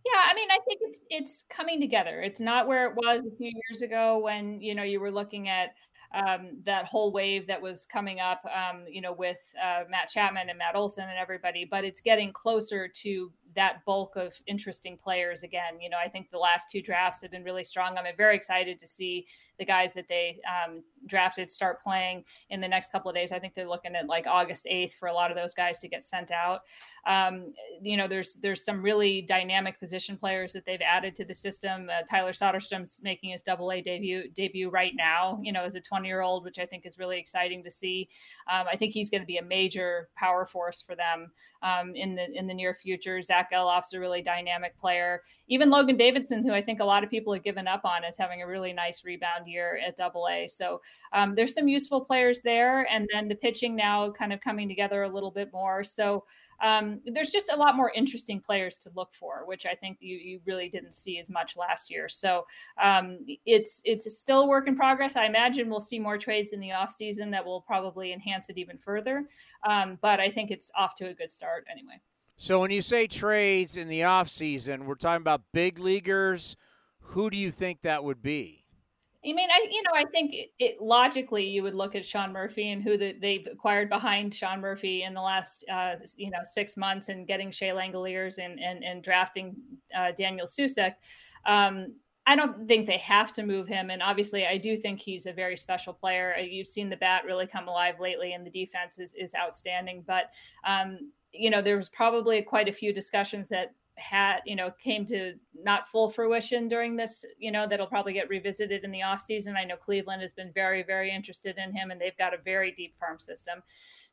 [0.05, 2.21] Yeah, I mean, I think it's it's coming together.
[2.21, 5.47] It's not where it was a few years ago when you know you were looking
[5.47, 5.69] at
[6.13, 10.49] um, that whole wave that was coming up, um, you know, with uh, Matt Chapman
[10.49, 11.65] and Matt Olson and everybody.
[11.65, 15.79] But it's getting closer to that bulk of interesting players again.
[15.81, 17.97] You know, I think the last two drafts have been really strong.
[17.97, 19.27] I'm very excited to see
[19.59, 23.31] the guys that they um, drafted start playing in the next couple of days.
[23.31, 25.87] I think they're looking at like August 8th for a lot of those guys to
[25.87, 26.61] get sent out.
[27.05, 31.33] Um, you know, there's there's some really dynamic position players that they've added to the
[31.33, 31.89] system.
[31.89, 35.39] Uh, Tyler Soderstrom's making his Double A debut debut right now.
[35.43, 38.09] You know, as a 20 year old, which I think is really exciting to see.
[38.51, 41.31] Um, I think he's going to be a major power force for them
[41.61, 43.21] um, in the in the near future.
[43.21, 45.21] Zack Gelof's a really dynamic player.
[45.47, 48.17] Even Logan Davidson, who I think a lot of people have given up on, is
[48.17, 50.47] having a really nice rebound year at Double A.
[50.47, 50.81] So
[51.11, 55.03] um, there's some useful players there, and then the pitching now kind of coming together
[55.03, 55.83] a little bit more.
[55.83, 56.23] So
[56.63, 60.15] um, there's just a lot more interesting players to look for, which I think you,
[60.17, 62.07] you really didn't see as much last year.
[62.07, 62.45] So
[62.81, 65.17] um, it's it's still a work in progress.
[65.17, 68.57] I imagine we'll see more trades in the off season that will probably enhance it
[68.57, 69.25] even further.
[69.67, 71.99] Um, but I think it's off to a good start anyway.
[72.43, 76.57] So when you say trades in the off season, we're talking about big leaguers.
[76.99, 78.65] Who do you think that would be?
[79.25, 82.33] I mean, I you know, I think it, it, logically you would look at Sean
[82.33, 86.39] Murphy and who the, they've acquired behind Sean Murphy in the last uh, you know
[86.43, 89.55] six months and getting Shea Langeliers and and, and drafting
[89.97, 90.95] uh, Daniel Susac.
[91.45, 95.25] Um, I don't think they have to move him, and obviously, I do think he's
[95.27, 96.35] a very special player.
[96.37, 100.03] You've seen the bat really come alive lately, and the defense is is outstanding.
[100.05, 100.25] But
[100.67, 105.05] um, you know, there was probably quite a few discussions that had you know came
[105.05, 109.21] to not full fruition during this you know that'll probably get revisited in the off
[109.21, 109.55] season.
[109.55, 112.71] I know cleveland has been very very interested in him and they've got a very
[112.71, 113.61] deep farm system.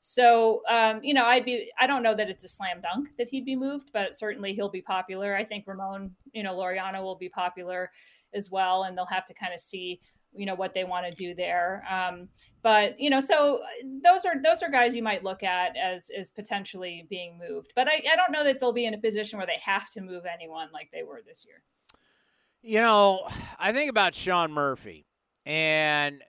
[0.01, 3.29] So um, you know i'd be i don't know that it's a slam dunk that
[3.31, 5.35] he'd be moved but certainly he'll be popular.
[5.35, 7.91] I think ramon you know laureano will be popular
[8.35, 10.01] as well and they'll have to kind of see
[10.35, 11.85] you know what they want to do there.
[11.91, 12.29] Um,
[12.63, 13.61] but you know, so
[14.05, 17.73] those are those are guys you might look at as as potentially being moved.
[17.75, 20.01] But I, I don't know that they'll be in a position where they have to
[20.01, 21.63] move anyone like they were this year.
[22.63, 23.27] You know,
[23.59, 25.07] I think about Sean Murphy,
[25.47, 26.23] and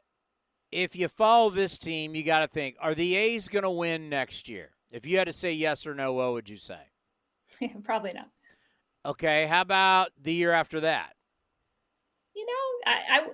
[0.71, 4.09] if you follow this team, you got to think: Are the A's going to win
[4.09, 4.71] next year?
[4.91, 6.79] If you had to say yes or no, what would you say?
[7.83, 8.29] Probably not.
[9.05, 11.13] Okay, how about the year after that?
[12.35, 13.27] You know, I, I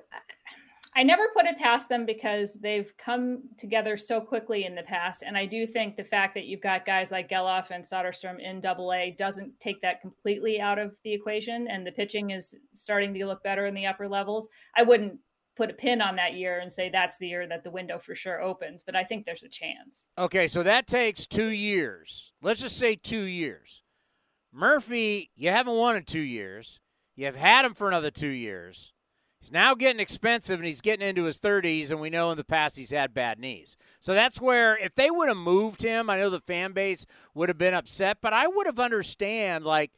[0.97, 5.21] I never put it past them because they've come together so quickly in the past.
[5.21, 8.59] And I do think the fact that you've got guys like Gelof and Soderstrom in
[8.59, 11.67] double A doesn't take that completely out of the equation.
[11.67, 14.49] And the pitching is starting to look better in the upper levels.
[14.75, 15.19] I wouldn't
[15.55, 18.15] put a pin on that year and say that's the year that the window for
[18.15, 20.07] sure opens, but I think there's a chance.
[20.17, 22.33] Okay, so that takes two years.
[22.41, 23.83] Let's just say two years.
[24.51, 26.79] Murphy, you haven't won in two years.
[27.15, 28.93] You've had him for another two years.
[29.39, 32.43] He's now getting expensive and he's getting into his 30s, and we know in the
[32.43, 33.77] past he's had bad knees.
[33.99, 37.49] So that's where, if they would have moved him, I know the fan base would
[37.49, 39.91] have been upset, but I would have understand, like,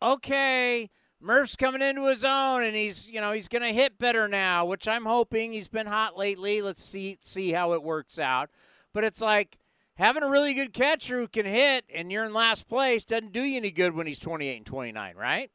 [0.00, 0.88] okay,
[1.20, 4.64] Murph's coming into his own and he's, you know, he's going to hit better now,
[4.64, 5.52] which I'm hoping.
[5.52, 6.62] He's been hot lately.
[6.62, 8.50] Let's see see how it works out.
[8.94, 9.58] But it's like
[9.96, 13.42] having a really good catcher who can hit and you're in last place doesn't do
[13.42, 15.50] you any good when he's 28 and 29, right?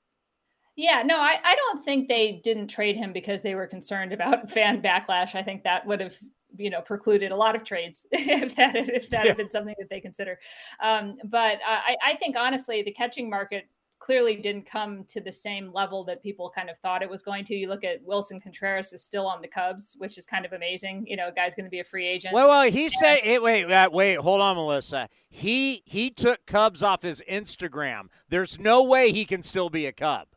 [0.75, 4.49] Yeah, no, I, I don't think they didn't trade him because they were concerned about
[4.51, 5.35] fan backlash.
[5.35, 6.15] I think that would have
[6.55, 9.29] you know precluded a lot of trades if that if that yeah.
[9.29, 10.39] had been something that they consider.
[10.81, 13.65] Um, but uh, I, I think honestly, the catching market
[14.03, 17.45] clearly didn't come to the same level that people kind of thought it was going
[17.45, 17.55] to.
[17.55, 21.05] You look at Willson Contreras is still on the Cubs, which is kind of amazing.
[21.07, 22.33] You know, guy's going to be a free agent.
[22.33, 25.07] Well, well, he said, hey, wait, wait, hold on, Melissa.
[25.29, 28.07] He he took Cubs off his Instagram.
[28.27, 30.27] There's no way he can still be a Cub.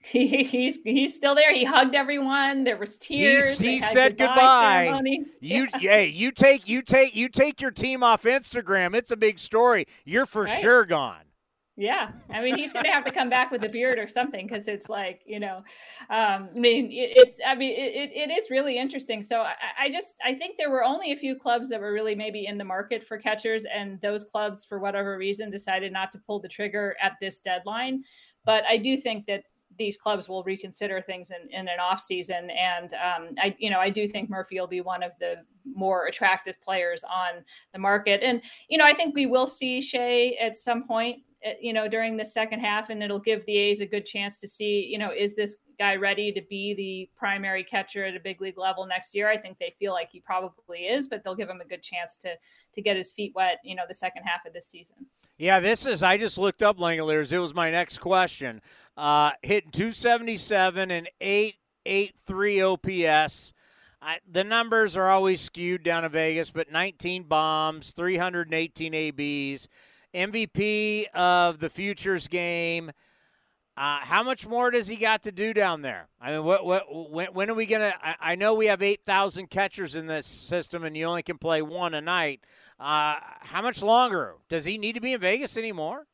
[0.00, 1.54] He, he's he's still there.
[1.54, 2.64] He hugged everyone.
[2.64, 3.58] There was tears.
[3.58, 4.90] he said goodbye.
[4.92, 5.30] goodbye.
[5.40, 5.90] You yeah.
[5.90, 8.94] hey, you take you take you take your team off Instagram.
[8.94, 9.86] It's a big story.
[10.04, 10.60] You're for right?
[10.60, 11.24] sure gone.
[11.76, 14.46] Yeah, I mean he's going to have to come back with a beard or something
[14.46, 15.62] because it's like you know,
[16.10, 19.22] um, I mean it, it's I mean it, it is really interesting.
[19.22, 22.14] So I, I just I think there were only a few clubs that were really
[22.14, 26.18] maybe in the market for catchers, and those clubs for whatever reason decided not to
[26.18, 28.04] pull the trigger at this deadline.
[28.44, 29.44] But I do think that
[29.80, 32.50] these clubs will reconsider things in, in an off season.
[32.50, 35.36] And um, I, you know, I do think Murphy will be one of the
[35.74, 38.20] more attractive players on the market.
[38.22, 41.88] And, you know, I think we will see Shea at some point, eh, you know,
[41.88, 44.98] during the second half, and it'll give the A's a good chance to see, you
[44.98, 48.86] know, is this guy ready to be the primary catcher at a big league level
[48.86, 49.30] next year?
[49.30, 52.18] I think they feel like he probably is, but they'll give him a good chance
[52.18, 52.34] to
[52.74, 55.06] to get his feet wet, you know, the second half of this season.
[55.40, 56.02] Yeah, this is.
[56.02, 57.32] I just looked up Langeliers.
[57.32, 58.60] It was my next question.
[58.94, 63.54] Uh, hitting 277 and 883 OPS.
[64.02, 69.68] I, the numbers are always skewed down to Vegas, but 19 bombs, 318 ABs,
[70.14, 72.90] MVP of the futures game.
[73.78, 76.08] Uh, how much more does he got to do down there?
[76.20, 77.94] I mean, what, what, when, when are we gonna?
[78.02, 81.62] I, I know we have 8,000 catchers in this system, and you only can play
[81.62, 82.44] one a night.
[82.80, 86.06] Uh, how much longer does he need to be in Vegas anymore?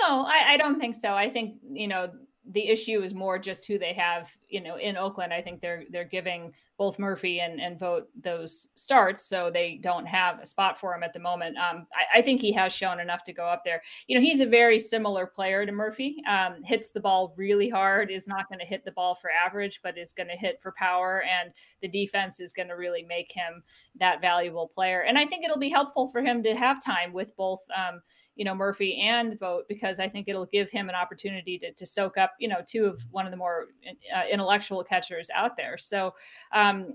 [0.00, 1.12] No, I, I don't think so.
[1.12, 2.10] I think you know
[2.50, 4.30] the issue is more just who they have.
[4.48, 8.66] You know, in Oakland, I think they're they're giving both Murphy and, and Vogt those
[8.74, 11.56] starts, so they don't have a spot for him at the moment.
[11.56, 13.80] Um, I, I, think he has shown enough to go up there.
[14.08, 16.16] You know, he's a very similar player to Murphy.
[16.28, 19.80] Um, hits the ball really hard, is not going to hit the ball for average,
[19.84, 23.30] but is going to hit for power, and the defense is going to really make
[23.30, 23.62] him
[24.00, 25.02] that valuable player.
[25.02, 27.60] And I think it'll be helpful for him to have time with both.
[27.76, 28.02] Um,
[28.36, 31.86] you know Murphy and Vogt because I think it'll give him an opportunity to, to
[31.86, 33.66] soak up you know two of one of the more
[34.14, 35.78] uh, intellectual catchers out there.
[35.78, 36.14] So
[36.52, 36.94] um,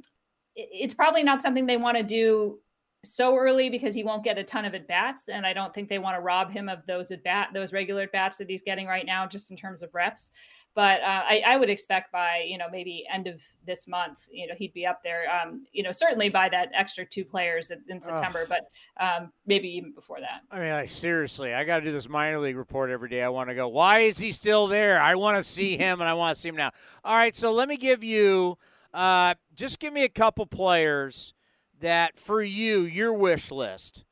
[0.55, 2.59] it, it's probably not something they want to do
[3.05, 5.87] so early because he won't get a ton of at bats, and I don't think
[5.87, 8.61] they want to rob him of those at bat those regular at bats that he's
[8.61, 10.31] getting right now, just in terms of reps.
[10.75, 14.47] But uh, I, I, would expect by you know maybe end of this month, you
[14.47, 15.25] know he'd be up there.
[15.29, 18.69] Um, you know certainly by that extra two players in September, but
[18.99, 20.41] um, maybe even before that.
[20.51, 23.23] I mean, like, seriously, I got to do this minor league report every day.
[23.23, 23.69] I want to go.
[23.69, 25.01] Why is he still there?
[25.01, 26.71] I want to see him, and I want to see him now.
[27.05, 28.57] All right, so let me give you.
[28.93, 31.35] Uh, just give me a couple players
[31.79, 34.05] that for you, your wish list,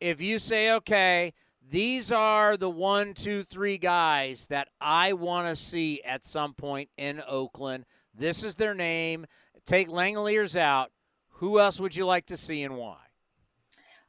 [0.00, 1.32] if you say, okay,
[1.70, 6.88] these are the one, two, three guys that I want to see at some point
[6.96, 7.84] in Oakland.
[8.14, 9.26] This is their name.
[9.66, 10.92] Take Langeliers out.
[11.32, 12.96] Who else would you like to see and why?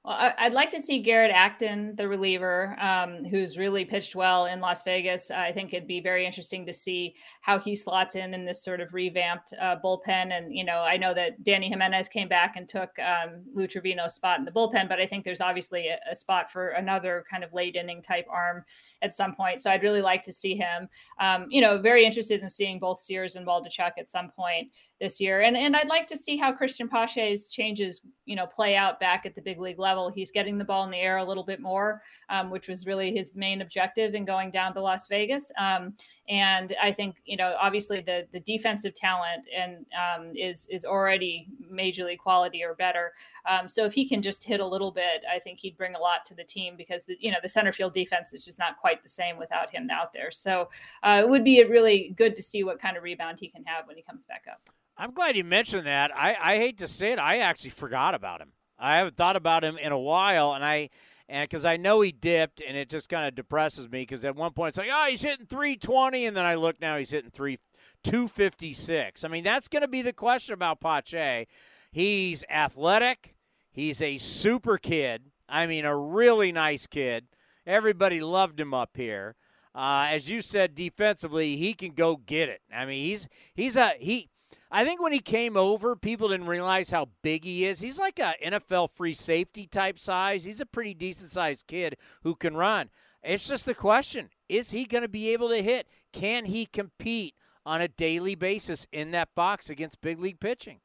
[0.06, 4.62] Well, I'd like to see Garrett Acton, the reliever, um, who's really pitched well in
[4.62, 5.30] Las Vegas.
[5.30, 8.80] I think it'd be very interesting to see how he slots in in this sort
[8.80, 10.32] of revamped uh, bullpen.
[10.32, 14.16] And, you know, I know that Dany Jimenez came back and took um, Lou Trivino's
[14.16, 17.43] spot in the bullpen, but I think there's obviously a, a spot for another kind
[17.43, 18.64] of late inning type arm
[19.02, 19.60] at some point.
[19.60, 20.88] So I'd really like to see him.
[21.20, 24.70] Um, you know, very interested in seeing both Sears and Waldichuk at some point
[25.00, 25.41] this year.
[25.41, 29.26] And and I'd like to see how Christian Pache's changes, you know, play out back
[29.26, 30.10] at the big league level.
[30.10, 33.14] He's getting the ball in the air a little bit more, um, which was really
[33.14, 35.52] his main objective in going down to Las Vegas.
[35.58, 35.93] Um,
[36.28, 41.47] and I think you know, obviously the the defensive talent and um, is is already
[41.70, 43.14] major league quality or better.
[43.50, 46.00] Um, so if he can just hit a little bit, I think he'd bring a
[46.00, 48.78] lot to the team because the you know the center field defense is just not
[48.78, 50.30] quite the same without him out there.
[50.30, 50.70] So
[51.04, 53.88] uh, it would be really good to see what kind of rebound he can have
[53.88, 54.70] when he comes back up.
[55.00, 56.12] I'm glad you mentioned that.
[56.16, 58.52] I, I hate to say it, I actually forgot about him.
[58.78, 60.89] I haven't thought about him in a while, and I
[61.30, 64.36] and because I know he dipped, and it just kind of depresses me because at
[64.36, 67.32] one point it's like, oh, he's hitting 320, and then I look now, he's hitting
[67.32, 67.60] three
[68.04, 69.24] 256.
[69.24, 71.47] I mean, that's going to be the question about Pache.
[71.91, 73.36] He's athletic.
[73.72, 75.24] He's a super kid.
[75.47, 77.28] I mean, a really nice kid.
[77.66, 79.36] Everybody loved him up here.
[79.76, 82.62] Uh, as you said, defensively, he can go get it.
[82.74, 84.30] I mean, he's he's a he.
[84.72, 87.82] I think when he came over, people didn't realize how big he is.
[87.82, 90.46] He's like a NFL free safety type size.
[90.46, 92.90] He's a pretty decent sized kid who can run.
[93.24, 95.88] It's just the question: Is he going to be able to hit?
[96.14, 97.34] Can he compete
[97.66, 100.82] on a daily basis in that box against big league pitching?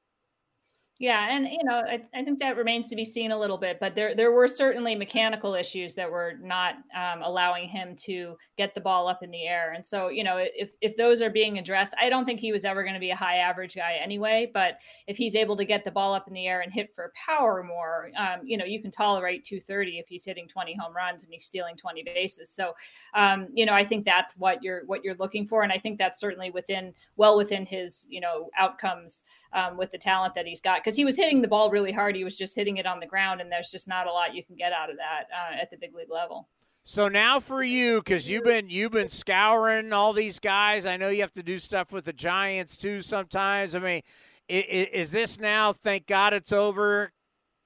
[1.01, 3.79] Yeah, and you know, I, I, think that remains to be seen a little bit,
[3.81, 8.75] but there there were certainly mechanical issues that were not um, allowing him to get
[8.75, 9.73] the ball up in the air.
[9.73, 12.65] And so, you know, if if those are being addressed, I don't think he was
[12.65, 14.49] ever going to be a high average guy anyway.
[14.55, 14.79] But
[15.09, 17.65] if he's able to get the ball up in the air and hit for power
[17.65, 21.33] more, um, you know, you can tolerate 230 if he's hitting 20 home runs and
[21.33, 22.51] he's stealing 20 bases.
[22.51, 22.73] So,
[23.17, 25.99] um, you know, I think that's what you're what you're looking for, and I think
[25.99, 29.25] that's certainly within well within his you know outcomes
[29.55, 32.17] um, with the talent that he's got because he was hitting the ball really hard.
[32.17, 34.45] He was just hitting it on the ground, and there's just not a lot you
[34.45, 36.49] can get out of that uh, at the big league level.
[36.87, 40.85] So now for you, because you've been you've been scouring all these guys.
[40.85, 43.75] I know you have to do stuff with the Giants too sometimes.
[43.75, 44.03] I mean,
[44.49, 45.73] is, is this now?
[45.73, 47.13] Thank God it's over.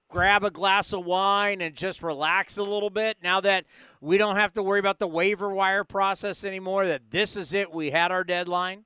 [0.08, 3.18] Grab a glass of wine and just relax a little bit.
[3.22, 3.66] Now that
[4.00, 6.86] we don't have to worry about the waiver wire process anymore.
[6.86, 7.72] That this is it.
[7.72, 8.84] We had our deadline.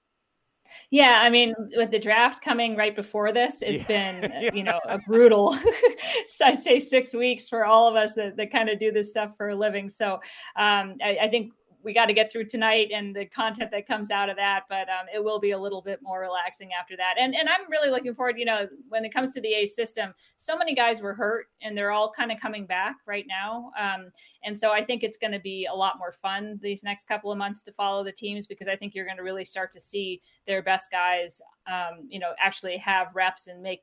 [0.90, 4.20] Yeah, I mean, with the draft coming right before this, it's yeah.
[4.20, 4.50] been yeah.
[4.54, 5.56] you know a brutal,
[6.44, 9.36] I'd say six weeks for all of us that, that kind of do this stuff
[9.36, 9.88] for a living.
[9.88, 10.14] So
[10.56, 11.52] um, I, I, think
[11.82, 14.64] we got to get through tonight and the content that comes out of that.
[14.68, 17.14] But um, it will be a little bit more relaxing after that.
[17.18, 18.38] And and I'm really looking forward.
[18.38, 21.76] You know, when it comes to the A system, so many guys were hurt and
[21.76, 23.72] they're all kind of coming back right now.
[23.78, 24.10] Um,
[24.44, 27.30] and so I think it's going to be a lot more fun these next couple
[27.30, 29.80] of months to follow the teams because I think you're going to really start to
[29.80, 33.82] see their best guys, um, you know, actually have reps and make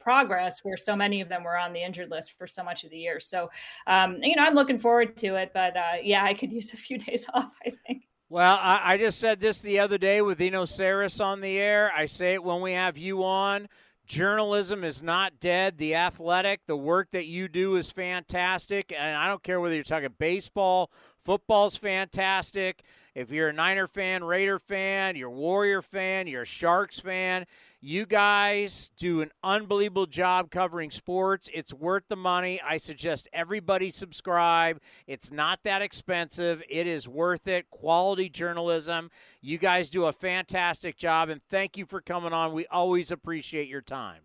[0.00, 2.90] progress where so many of them were on the injured list for so much of
[2.90, 3.20] the year.
[3.20, 3.50] So,
[3.86, 6.76] um, you know, I'm looking forward to it, but uh, yeah, I could use a
[6.76, 8.04] few days off, I think.
[8.28, 11.92] Well, I, I just said this the other day with Eno Sarris on the air.
[11.94, 13.68] I say it when we have you on.
[14.06, 15.78] Journalism is not dead.
[15.78, 18.92] The athletic, the work that you do is fantastic.
[18.96, 20.90] And I don't care whether you're talking baseball,
[21.20, 22.82] football's fantastic.
[23.14, 27.44] If you're a Niner fan, Raider fan, you're Warrior fan, you're a Sharks fan,
[27.80, 31.48] you guys do an unbelievable job covering sports.
[31.52, 32.60] It's worth the money.
[32.64, 34.80] I suggest everybody subscribe.
[35.06, 36.62] It's not that expensive.
[36.68, 37.70] It is worth it.
[37.70, 39.10] Quality journalism.
[39.40, 42.52] You guys do a fantastic job, and thank you for coming on.
[42.52, 44.20] We always appreciate your time.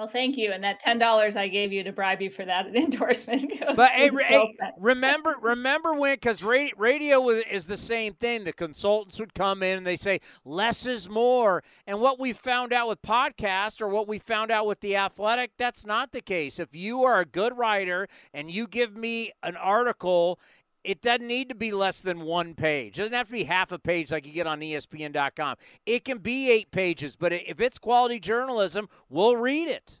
[0.00, 0.50] Well, thank you.
[0.50, 3.52] And that ten dollars I gave you to bribe you for that endorsement.
[3.76, 6.14] but hey, hey, remember, remember when?
[6.14, 8.44] Because radio is the same thing.
[8.44, 11.62] The consultants would come in and they say less is more.
[11.86, 15.50] And what we found out with podcast or what we found out with the athletic,
[15.58, 16.58] that's not the case.
[16.58, 20.40] If you are a good writer and you give me an article
[20.84, 22.98] it doesn't need to be less than one page.
[22.98, 25.56] It doesn't have to be half a page like you get on ESPN.com.
[25.86, 30.00] It can be eight pages, but if it's quality journalism, we'll read it.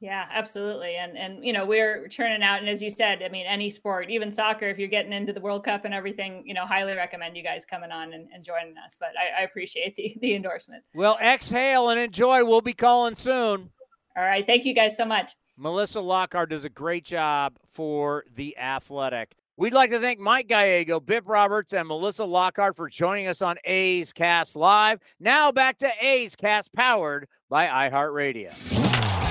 [0.00, 0.96] Yeah, absolutely.
[0.96, 4.10] And and you know, we're churning out and as you said, I mean, any sport,
[4.10, 7.36] even soccer, if you're getting into the World Cup and everything, you know, highly recommend
[7.36, 8.96] you guys coming on and, and joining us.
[8.98, 10.82] But I, I appreciate the, the endorsement.
[10.92, 12.44] Well, exhale and enjoy.
[12.44, 13.70] We'll be calling soon.
[14.16, 14.44] All right.
[14.44, 15.30] Thank you guys so much.
[15.56, 19.36] Melissa Lockard does a great job for the athletic.
[19.58, 23.56] We'd like to thank Mike Gallego, Bip Roberts, and Melissa Lockard for joining us on
[23.64, 24.98] A's Cast Live.
[25.20, 28.48] Now back to A's Cast powered by iHeartRadio.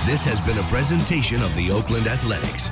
[0.06, 2.70] This has been a presentation of the Oakland Athletics.